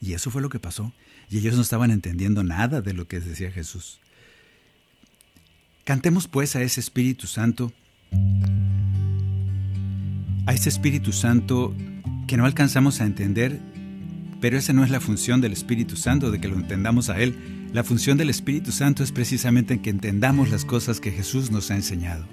[0.00, 0.92] Y eso fue lo que pasó.
[1.28, 4.00] Y ellos no estaban entendiendo nada de lo que decía Jesús.
[5.84, 7.72] Cantemos pues a ese Espíritu Santo,
[10.46, 11.74] a ese Espíritu Santo
[12.26, 13.60] que no alcanzamos a entender,
[14.40, 17.68] pero esa no es la función del Espíritu Santo, de que lo entendamos a Él.
[17.72, 21.76] La función del Espíritu Santo es precisamente que entendamos las cosas que Jesús nos ha
[21.76, 22.26] enseñado.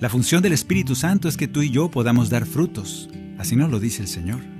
[0.00, 3.08] La función del Espíritu Santo es que tú y yo podamos dar frutos,
[3.38, 4.57] así nos lo dice el Señor.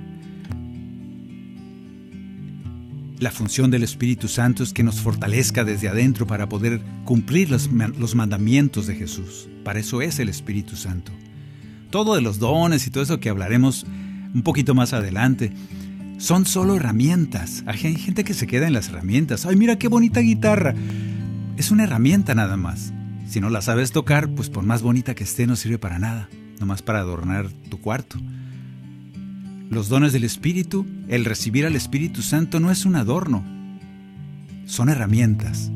[3.19, 7.69] La función del Espíritu Santo es que nos fortalezca desde adentro para poder cumplir los,
[7.97, 9.49] los, mandamientos de Jesús.
[9.65, 11.11] Para eso es el Espíritu Santo.
[11.89, 13.85] Todo de los dones y todo eso que hablaremos
[14.33, 15.51] un poquito más adelante
[16.17, 17.63] son solo herramientas.
[17.65, 19.45] Hay gente que se queda en las herramientas.
[19.45, 20.73] Ay, mira qué bonita guitarra.
[21.57, 22.93] Es una herramienta nada más.
[23.27, 26.29] Si no la sabes tocar, pues por más bonita que esté no sirve para nada,
[26.61, 28.17] nomás para adornar tu cuarto.
[29.69, 33.43] Los dones del Espíritu, el recibir al Espíritu Santo no es un adorno,
[34.65, 35.71] son herramientas.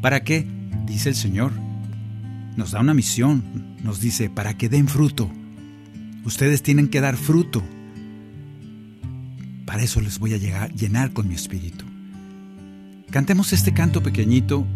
[0.00, 0.46] ¿Para qué?
[0.86, 1.52] Dice el Señor.
[2.56, 5.30] Nos da una misión, nos dice, para que den fruto.
[6.24, 7.62] Ustedes tienen que dar fruto.
[9.66, 11.84] Para eso les voy a llegar, llenar con mi espíritu.
[13.10, 14.66] Cantemos este canto pequeñito,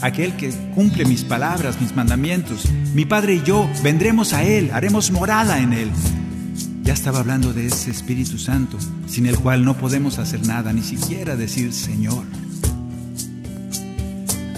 [0.00, 2.66] aquel que cumple mis palabras, mis mandamientos.
[2.94, 5.90] Mi Padre y yo vendremos a Él, haremos morada en Él.
[6.82, 10.82] Ya estaba hablando de ese Espíritu Santo, sin el cual no podemos hacer nada, ni
[10.82, 12.24] siquiera decir Señor.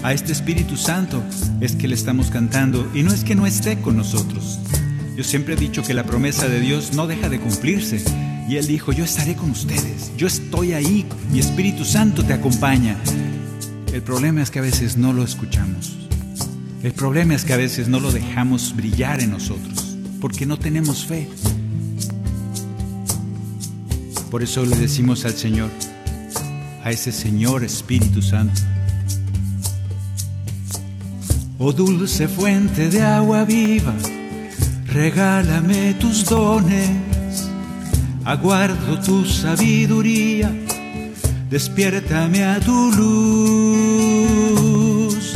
[0.03, 1.23] A este Espíritu Santo
[1.59, 4.59] es que le estamos cantando y no es que no esté con nosotros.
[5.15, 8.03] Yo siempre he dicho que la promesa de Dios no deja de cumplirse.
[8.47, 12.95] Y Él dijo, yo estaré con ustedes, yo estoy ahí, mi Espíritu Santo te acompaña.
[13.97, 15.97] El problema es que a veces no lo escuchamos.
[16.83, 21.03] El problema es que a veces no lo dejamos brillar en nosotros, porque no tenemos
[21.03, 21.27] fe.
[24.29, 25.71] Por eso le decimos al Señor,
[26.83, 28.61] a ese Señor Espíritu Santo,
[31.57, 33.95] Oh dulce fuente de agua viva,
[34.85, 37.49] regálame tus dones,
[38.23, 40.66] aguardo tu sabiduría
[41.49, 44.27] despiértame a tu luz,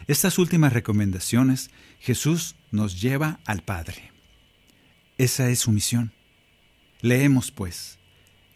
[0.07, 1.70] Estas últimas recomendaciones
[2.01, 4.11] Jesús nos lleva al Padre.
[5.18, 6.12] Esa es su misión.
[7.01, 7.98] Leemos pues.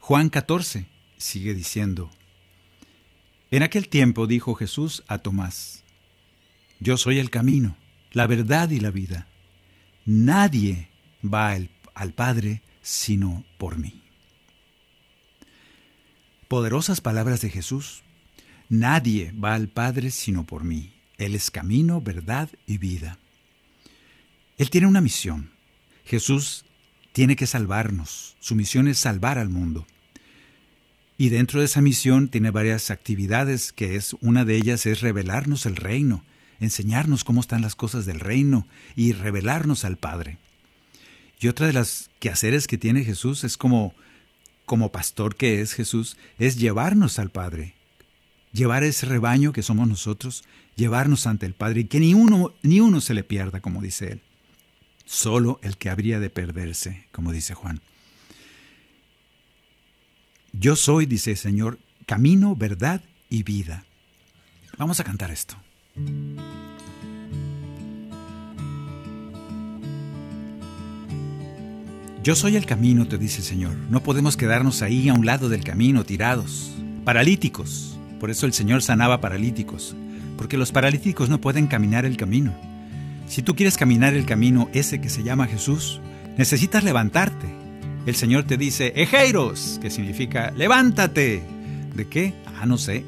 [0.01, 0.87] Juan 14
[1.17, 2.11] sigue diciendo,
[3.51, 5.85] En aquel tiempo dijo Jesús a Tomás,
[6.81, 7.77] Yo soy el camino,
[8.13, 9.29] la verdad y la vida.
[10.05, 10.89] Nadie
[11.23, 14.03] va al, al Padre sino por mí.
[16.49, 18.03] Poderosas palabras de Jesús.
[18.69, 20.94] Nadie va al Padre sino por mí.
[21.19, 23.19] Él es camino, verdad y vida.
[24.59, 25.51] Él tiene una misión.
[26.05, 26.65] Jesús
[27.13, 28.37] tiene que salvarnos.
[28.41, 29.87] Su misión es salvar al mundo.
[31.17, 35.65] Y dentro de esa misión tiene varias actividades, que es una de ellas es revelarnos
[35.67, 36.25] el reino,
[36.59, 40.39] enseñarnos cómo están las cosas del reino y revelarnos al Padre.
[41.41, 43.95] Y otra de las quehaceres que tiene Jesús es como
[44.65, 47.75] como pastor que es Jesús, es llevarnos al Padre,
[48.53, 50.45] llevar ese rebaño que somos nosotros,
[50.77, 54.13] llevarnos ante el Padre y que ni uno, ni uno se le pierda, como dice
[54.13, 54.23] él.
[55.05, 57.81] Solo el que habría de perderse, como dice Juan.
[60.53, 63.85] Yo soy, dice el Señor, camino, verdad y vida.
[64.79, 65.57] Vamos a cantar esto.
[72.23, 73.75] Yo soy el camino, te dice el Señor.
[73.91, 76.73] No podemos quedarnos ahí a un lado del camino, tirados,
[77.05, 77.99] paralíticos.
[78.19, 79.95] Por eso el Señor sanaba paralíticos,
[80.37, 82.53] porque los paralíticos no pueden caminar el camino.
[83.27, 86.01] Si tú quieres caminar el camino ese que se llama Jesús,
[86.37, 87.47] necesitas levantarte.
[88.07, 91.43] El Señor te dice, Ejeiros, que significa levántate.
[91.95, 92.35] ¿De qué?
[92.61, 93.05] Ah, no sé.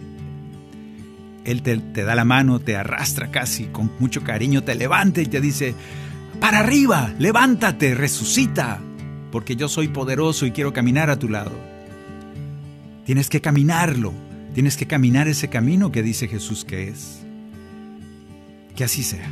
[1.45, 5.41] Él te, da la mano, te arrastra casi con mucho cariño, te levanta y te
[5.41, 5.75] dice,
[6.41, 8.81] para arriba, levántate, resucita,
[9.31, 11.53] porque yo soy poderoso y quiero caminar a tu lado.
[13.05, 14.13] Tienes que caminarlo,
[14.57, 17.19] tienes que caminar ese camino que dice Jesús que es.
[18.75, 19.31] Que así sea.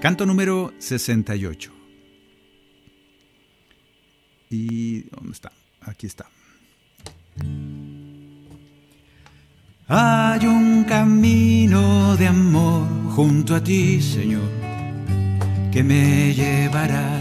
[0.00, 1.70] Canto número 68.
[4.48, 5.52] ¿Y dónde está?
[5.82, 6.24] Aquí está.
[9.88, 14.48] Hay un camino de amor junto a ti, Señor,
[15.70, 17.20] que me llevará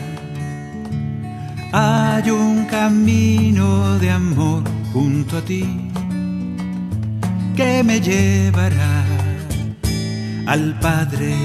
[1.73, 5.90] hay un camino de amor junto a ti
[7.61, 9.05] que me llevará
[10.47, 11.35] al Padre.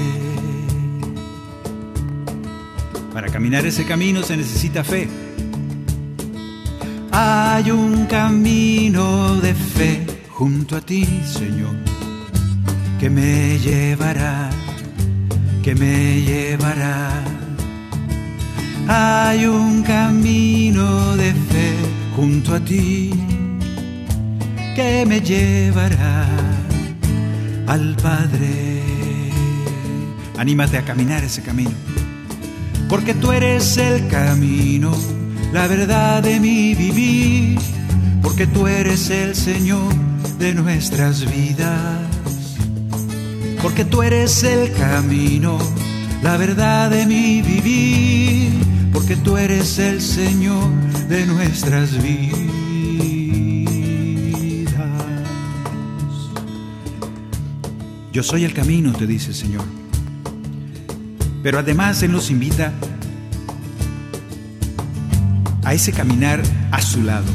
[3.13, 5.07] Para caminar ese camino se necesita fe.
[7.11, 11.75] Hay un camino de fe junto a ti, Señor,
[12.99, 14.49] que me llevará,
[15.63, 17.11] que me llevará
[18.89, 21.75] hay un camino de fe
[22.15, 23.11] junto a ti
[24.77, 26.27] que me llevará
[27.65, 28.83] al Padre.
[30.37, 31.71] Anímate a caminar ese camino,
[32.87, 34.95] porque tú eres el camino,
[35.51, 37.57] la verdad de mi vivir,
[38.21, 39.91] porque tú eres el Señor
[40.37, 41.97] de nuestras vidas,
[43.63, 45.57] porque tú eres el camino,
[46.21, 48.51] la verdad de mi vivir
[48.93, 50.69] porque tú eres el Señor
[51.07, 52.56] de nuestras vidas.
[58.17, 59.63] Yo soy el camino, te dice el Señor.
[61.43, 62.73] Pero además Él nos invita
[65.63, 66.41] a ese caminar
[66.71, 67.27] a su lado.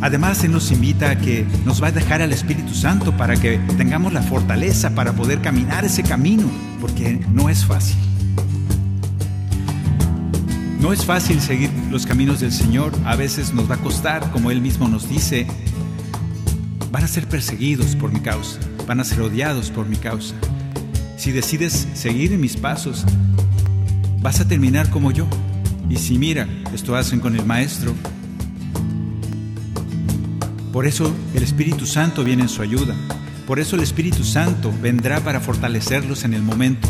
[0.00, 3.58] Además, Él nos invita a que nos va a dejar al Espíritu Santo para que
[3.76, 6.48] tengamos la fortaleza para poder caminar ese camino,
[6.80, 7.96] porque no es fácil.
[10.78, 14.52] No es fácil seguir los caminos del Señor, a veces nos va a costar, como
[14.52, 15.44] Él mismo nos dice,
[16.92, 18.60] van a ser perseguidos por mi causa,
[18.92, 20.34] van a ser odiados por mi causa.
[21.16, 23.06] Si decides seguir mis pasos,
[24.20, 25.26] vas a terminar como yo.
[25.88, 27.94] Y si mira, esto hacen con el Maestro.
[30.74, 32.94] Por eso el Espíritu Santo viene en su ayuda.
[33.46, 36.86] Por eso el Espíritu Santo vendrá para fortalecerlos en el momento.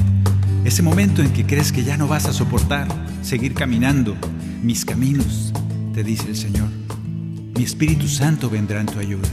[0.64, 2.88] Ese momento en que crees que ya no vas a soportar
[3.22, 4.16] seguir caminando
[4.60, 5.52] mis caminos,
[5.94, 6.68] te dice el Señor.
[7.54, 9.28] Mi Espíritu Santo vendrá en tu ayuda.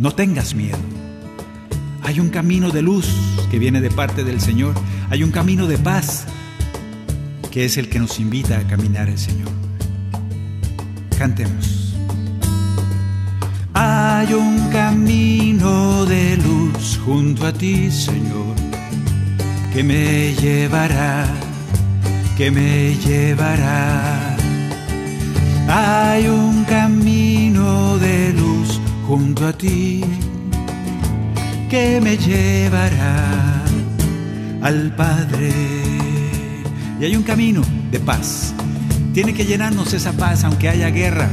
[0.00, 0.95] No tengas miedo.
[2.06, 3.06] Hay un camino de luz
[3.50, 4.74] que viene de parte del Señor.
[5.10, 6.24] Hay un camino de paz
[7.50, 9.50] que es el que nos invita a caminar el Señor.
[11.18, 11.94] Cantemos.
[13.74, 18.54] Hay un camino de luz junto a ti, Señor,
[19.74, 21.26] que me llevará
[22.36, 24.36] que me llevará.
[25.68, 30.04] Hay un camino de luz junto a ti
[31.68, 33.64] que me llevará
[34.62, 35.52] al Padre.
[37.00, 38.54] Y hay un camino de paz.
[39.12, 41.28] Tiene que llenarnos esa paz aunque haya guerra.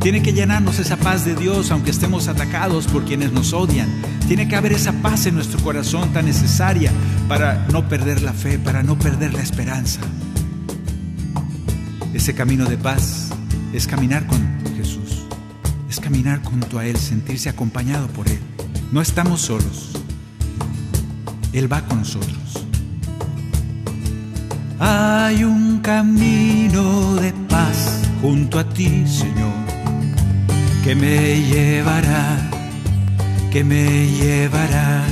[0.00, 3.88] Tiene que llenarnos esa paz de Dios aunque estemos atacados por quienes nos odian.
[4.26, 6.90] Tiene que haber esa paz en nuestro corazón tan necesaria
[7.28, 10.00] para no perder la fe, para no perder la esperanza.
[12.14, 13.30] Ese camino de paz
[13.72, 14.38] es caminar con
[14.76, 15.24] Jesús,
[15.88, 18.51] es caminar junto a Él, sentirse acompañado por Él.
[18.92, 19.90] No estamos solos,
[21.54, 22.66] Él va con nosotros.
[24.78, 29.54] Hay un camino de paz junto a ti, Señor,
[30.84, 32.50] que me llevará,
[33.50, 35.02] que me llevará.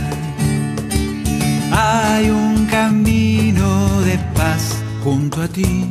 [1.73, 5.87] Hay un camino de paz junto a ti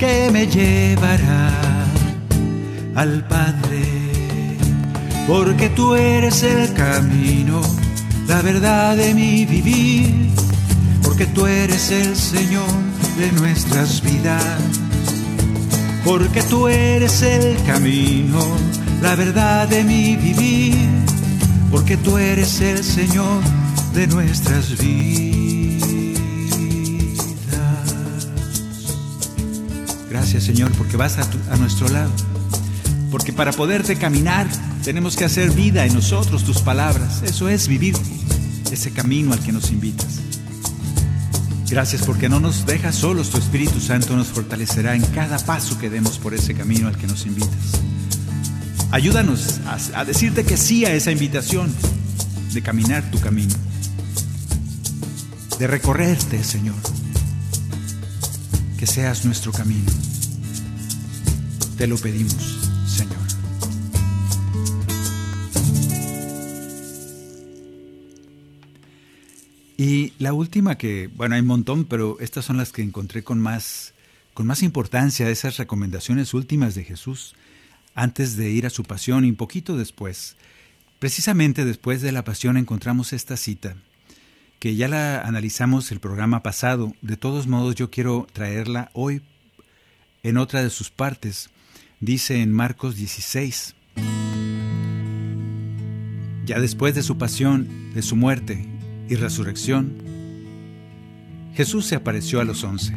[0.00, 1.52] que me llevará
[2.96, 3.67] al Padre,
[5.28, 7.60] porque tú eres el camino,
[8.26, 10.28] la verdad de mi vivir
[11.18, 12.68] porque tú eres el Señor
[13.18, 14.44] de nuestras vidas,
[16.04, 18.38] porque tú eres el camino,
[19.02, 20.76] la verdad de mi vivir,
[21.72, 23.42] porque tú eres el Señor
[23.94, 25.88] de nuestras vidas.
[30.08, 32.12] Gracias Señor, porque vas a, a nuestro lado,
[33.10, 34.46] porque para poderte caminar
[34.84, 37.94] tenemos que hacer vida en nosotros tus palabras, eso es vivir
[38.70, 40.20] ese camino al que nos invitas.
[41.70, 45.90] Gracias porque no nos dejas solos, tu Espíritu Santo nos fortalecerá en cada paso que
[45.90, 47.50] demos por ese camino al que nos invitas.
[48.90, 51.70] Ayúdanos a, a decirte que sí a esa invitación
[52.54, 53.54] de caminar tu camino,
[55.58, 56.76] de recorrerte, Señor,
[58.78, 59.90] que seas nuestro camino.
[61.76, 62.57] Te lo pedimos,
[69.80, 73.38] Y la última que, bueno, hay un montón, pero estas son las que encontré con
[73.38, 73.94] más,
[74.34, 77.36] con más importancia, esas recomendaciones últimas de Jesús
[77.94, 80.36] antes de ir a su pasión y un poquito después.
[80.98, 83.76] Precisamente después de la pasión encontramos esta cita,
[84.58, 89.22] que ya la analizamos el programa pasado, de todos modos yo quiero traerla hoy
[90.24, 91.50] en otra de sus partes.
[92.00, 93.76] Dice en Marcos 16,
[96.46, 98.77] ya después de su pasión, de su muerte
[99.08, 99.92] y resurrección,
[101.54, 102.94] Jesús se apareció a los once.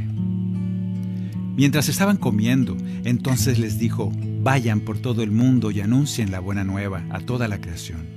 [1.55, 6.63] Mientras estaban comiendo, entonces les dijo, vayan por todo el mundo y anuncien la buena
[6.63, 8.07] nueva a toda la creación.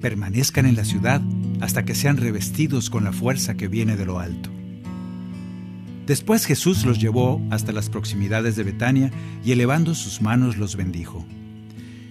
[0.00, 1.20] Permanezcan en la ciudad
[1.60, 4.50] hasta que sean revestidos con la fuerza que viene de lo alto.
[6.06, 9.10] Después Jesús los llevó hasta las proximidades de Betania
[9.44, 11.24] y elevando sus manos los bendijo.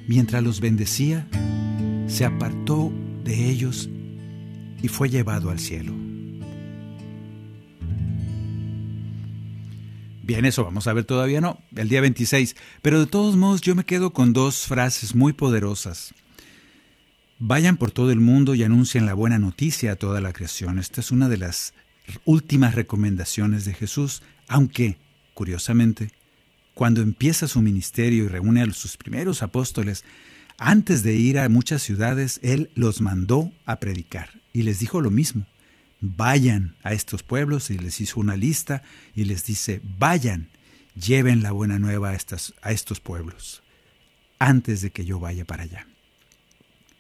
[0.08, 1.28] Mientras los bendecía,
[2.08, 2.92] se apartó
[3.24, 3.90] de ellos
[4.82, 5.94] y fue llevado al cielo.
[10.24, 13.74] Bien, eso vamos a ver todavía no, el día 26, pero de todos modos yo
[13.74, 16.14] me quedo con dos frases muy poderosas.
[17.40, 20.78] Vayan por todo el mundo y anuncien la buena noticia a toda la creación.
[20.78, 21.74] Esta es una de las
[22.26, 24.98] últimas recomendaciones de Jesús, aunque,
[25.34, 26.12] curiosamente,
[26.76, 30.06] cuando empieza su ministerio y reúne a sus primeros apóstoles,
[30.60, 35.10] antes de ir a muchas ciudades, Él los mandó a predicar y les dijo lo
[35.10, 35.46] mismo.
[36.02, 38.84] Vayan a estos pueblos y les hizo una lista
[39.16, 40.50] y les dice, vayan,
[40.96, 42.18] lleven la buena nueva a,
[42.62, 43.64] a estos pueblos,
[44.38, 45.88] antes de que yo vaya para allá.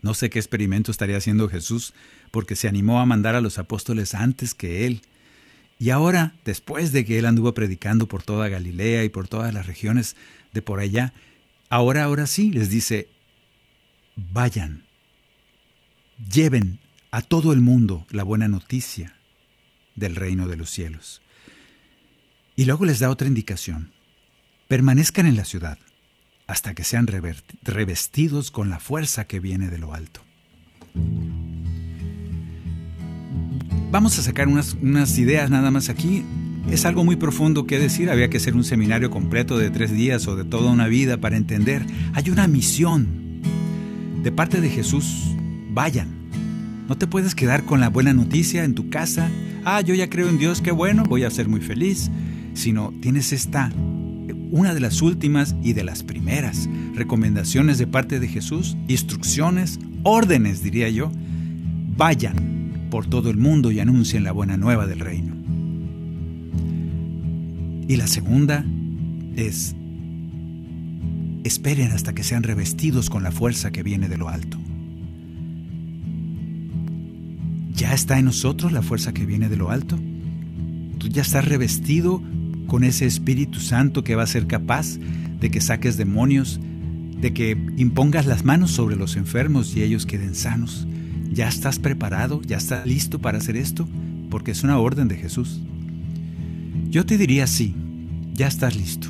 [0.01, 1.93] No sé qué experimento estaría haciendo Jesús,
[2.31, 5.01] porque se animó a mandar a los apóstoles antes que Él.
[5.77, 9.67] Y ahora, después de que Él anduvo predicando por toda Galilea y por todas las
[9.67, 10.15] regiones
[10.53, 11.13] de por allá,
[11.69, 13.09] ahora, ahora sí, les dice,
[14.31, 14.85] vayan,
[16.31, 16.79] lleven
[17.11, 19.15] a todo el mundo la buena noticia
[19.95, 21.21] del reino de los cielos.
[22.55, 23.91] Y luego les da otra indicación.
[24.67, 25.79] Permanezcan en la ciudad
[26.45, 27.07] hasta que sean
[27.63, 30.21] revestidos con la fuerza que viene de lo alto.
[33.91, 36.23] Vamos a sacar unas, ideas nada más aquí.
[36.69, 40.27] Es algo muy profundo que decir, había que hacer un seminario completo de tres días
[40.27, 41.85] o de toda una vida para entender.
[42.13, 43.18] Hay una misión
[44.23, 45.35] de parte de Jesús.
[45.71, 46.07] Vayan,
[46.87, 49.29] no te puedes quedar con la buena noticia en tu casa.
[49.63, 52.09] Ah, yo ya creo en Dios, qué bueno, voy a ser muy feliz.
[52.53, 53.71] Sino tienes esta,
[54.51, 60.63] una de las últimas y de las primeras recomendaciones de parte de Jesús, instrucciones, órdenes,
[60.63, 61.11] diría yo.
[61.95, 65.35] Vayan por todo el mundo y anuncien la buena nueva del reino.
[67.87, 68.65] Y la segunda
[69.35, 69.75] es,
[71.43, 74.57] esperen hasta que sean revestidos con la fuerza que viene de lo alto.
[77.73, 79.97] ¿Ya está en nosotros la fuerza que viene de lo alto?
[80.97, 82.21] ¿Tú ya estás revestido
[82.67, 84.97] con ese Espíritu Santo que va a ser capaz
[85.39, 86.59] de que saques demonios,
[87.19, 90.87] de que impongas las manos sobre los enfermos y ellos queden sanos.
[91.31, 92.41] ¿Ya estás preparado?
[92.43, 93.87] ¿Ya estás listo para hacer esto?
[94.29, 95.61] Porque es una orden de Jesús.
[96.89, 97.75] Yo te diría sí,
[98.33, 99.09] ya estás listo.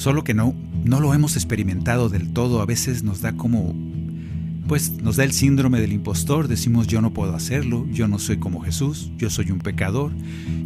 [0.00, 2.62] Solo que no, no lo hemos experimentado del todo.
[2.62, 3.74] A veces nos da como,
[4.66, 6.48] pues nos da el síndrome del impostor.
[6.48, 10.10] Decimos yo no puedo hacerlo, yo no soy como Jesús, yo soy un pecador.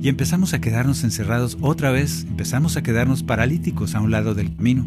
[0.00, 4.54] Y empezamos a quedarnos encerrados otra vez, empezamos a quedarnos paralíticos a un lado del
[4.54, 4.86] camino,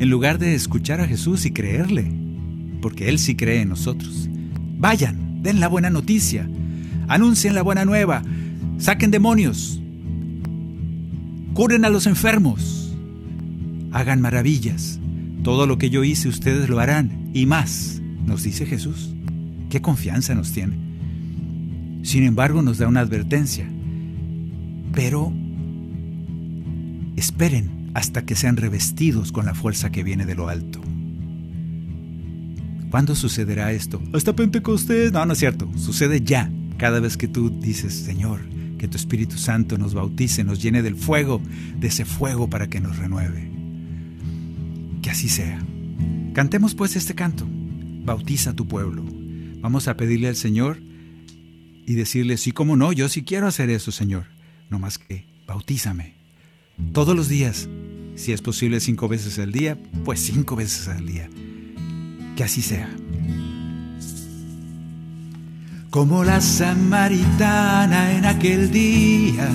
[0.00, 2.10] en lugar de escuchar a Jesús y creerle,
[2.82, 4.28] porque Él sí cree en nosotros.
[4.78, 6.50] Vayan, den la buena noticia,
[7.06, 8.24] anuncien la buena nueva,
[8.78, 9.80] saquen demonios,
[11.54, 12.85] curen a los enfermos,
[13.96, 15.00] hagan maravillas.
[15.42, 19.14] Todo lo que yo hice ustedes lo harán y más, nos dice Jesús.
[19.70, 20.76] ¿Qué confianza nos tiene?
[22.02, 23.66] Sin embargo, nos da una advertencia.
[24.92, 25.32] Pero
[27.16, 30.82] esperen hasta que sean revestidos con la fuerza que viene de lo alto.
[32.90, 34.02] ¿Cuándo sucederá esto?
[34.12, 35.10] Hasta Pentecostés.
[35.10, 35.70] No, no es cierto.
[35.76, 36.50] Sucede ya.
[36.76, 38.40] Cada vez que tú dices, Señor,
[38.78, 41.40] que tu Espíritu Santo nos bautice, nos llene del fuego,
[41.78, 43.55] de ese fuego para que nos renueve.
[45.06, 45.64] Que así sea.
[46.34, 47.46] Cantemos pues este canto.
[47.48, 49.04] Bautiza tu pueblo.
[49.60, 50.80] Vamos a pedirle al Señor
[51.86, 54.24] y decirle, sí, como no, yo sí quiero hacer eso, Señor.
[54.68, 56.14] No más que, bautízame.
[56.92, 57.68] Todos los días.
[58.16, 61.30] Si es posible cinco veces al día, pues cinco veces al día.
[62.34, 62.90] Que así sea.
[65.90, 69.48] como la samaritana en aquel día.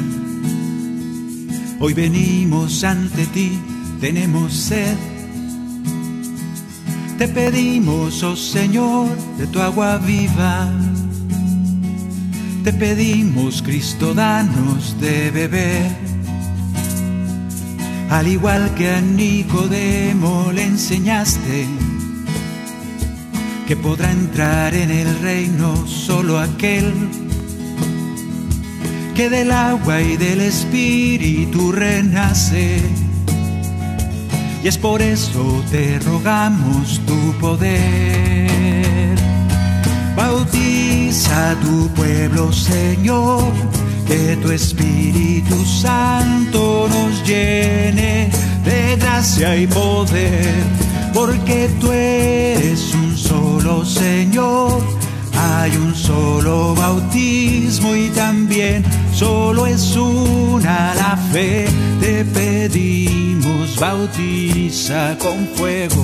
[1.81, 3.59] Hoy venimos ante ti,
[3.99, 5.10] tenemos sed.
[7.21, 10.67] Te pedimos, oh Señor, de tu agua viva.
[12.63, 15.91] Te pedimos, Cristo, danos de beber.
[18.09, 21.67] Al igual que a Nicodemo le enseñaste
[23.67, 26.91] que podrá entrar en el reino solo aquel
[29.13, 32.81] que del agua y del espíritu renace.
[34.63, 39.17] Y es por eso te rogamos tu poder.
[40.15, 43.43] Bautiza a tu pueblo, Señor,
[44.07, 48.29] que tu Espíritu Santo nos llene
[48.63, 50.63] de gracia y poder,
[51.11, 54.83] porque tú eres un solo Señor,
[55.35, 58.83] hay un solo bautismo y también
[59.21, 61.67] solo es una la fe.
[61.99, 66.03] Te pedimos, bautiza con fuego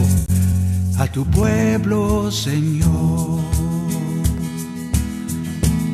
[1.00, 3.42] a tu pueblo, Señor.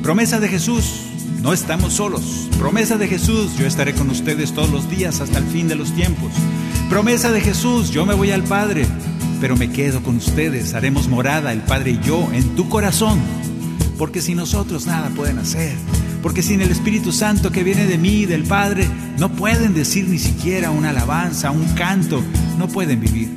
[0.02, 1.06] Promesa de Jesús,
[1.42, 2.50] no estamos solos.
[2.60, 5.94] Promesa de Jesús, yo estaré con ustedes todos los días hasta el fin de los
[5.94, 6.34] tiempos.
[6.90, 8.86] Promesa de Jesús, yo me voy al Padre
[9.40, 13.20] pero me quedo con ustedes, haremos morada el Padre y yo en tu corazón,
[13.98, 15.76] porque sin nosotros nada pueden hacer,
[16.24, 18.88] porque sin el Espíritu Santo que viene de mí, del Padre,
[19.20, 22.24] no pueden decir ni siquiera una alabanza, un canto,
[22.58, 23.30] no pueden vivir.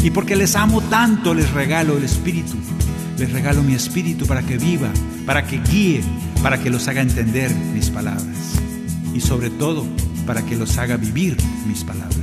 [0.00, 2.54] Y porque les amo tanto, les regalo el Espíritu,
[3.18, 4.88] les regalo mi Espíritu para que viva,
[5.26, 6.00] para que guíe,
[6.42, 8.54] para que los haga entender mis palabras
[9.12, 9.84] y sobre todo
[10.26, 12.14] para que los haga vivir mis palabras.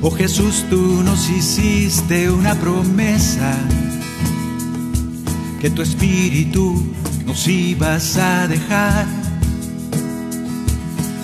[0.00, 3.54] Oh Jesús, tú nos hiciste una promesa,
[5.60, 6.82] que tu espíritu
[7.30, 9.06] nos ibas a dejar.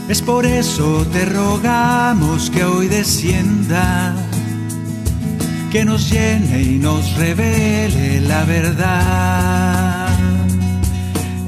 [0.09, 4.15] Es por eso te rogamos que hoy descienda,
[5.73, 10.17] que nos llene y nos revele la verdad.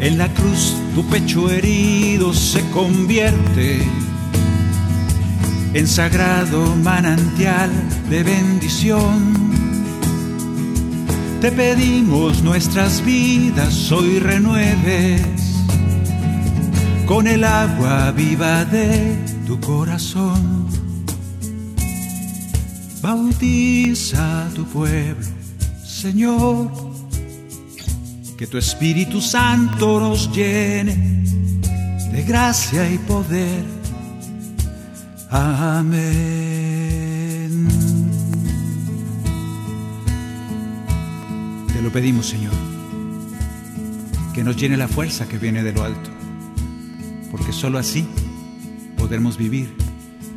[0.00, 3.86] En la cruz tu pecho herido se convierte
[5.72, 7.70] en sagrado manantial
[8.10, 9.47] de bendición.
[11.40, 15.22] Te pedimos nuestras vidas hoy renueves
[17.06, 19.16] con el agua viva de
[19.46, 20.66] tu corazón.
[23.00, 25.26] Bautiza a tu pueblo,
[25.84, 26.70] Señor,
[28.36, 31.24] que tu Espíritu Santo nos llene
[32.12, 33.78] de gracia y poder
[35.30, 36.47] Amén.
[41.88, 42.52] Lo pedimos, Señor,
[44.34, 46.10] que nos llene la fuerza que viene de lo alto,
[47.30, 48.06] porque solo así
[48.98, 49.74] podremos vivir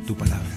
[0.06, 0.51] tu palabra.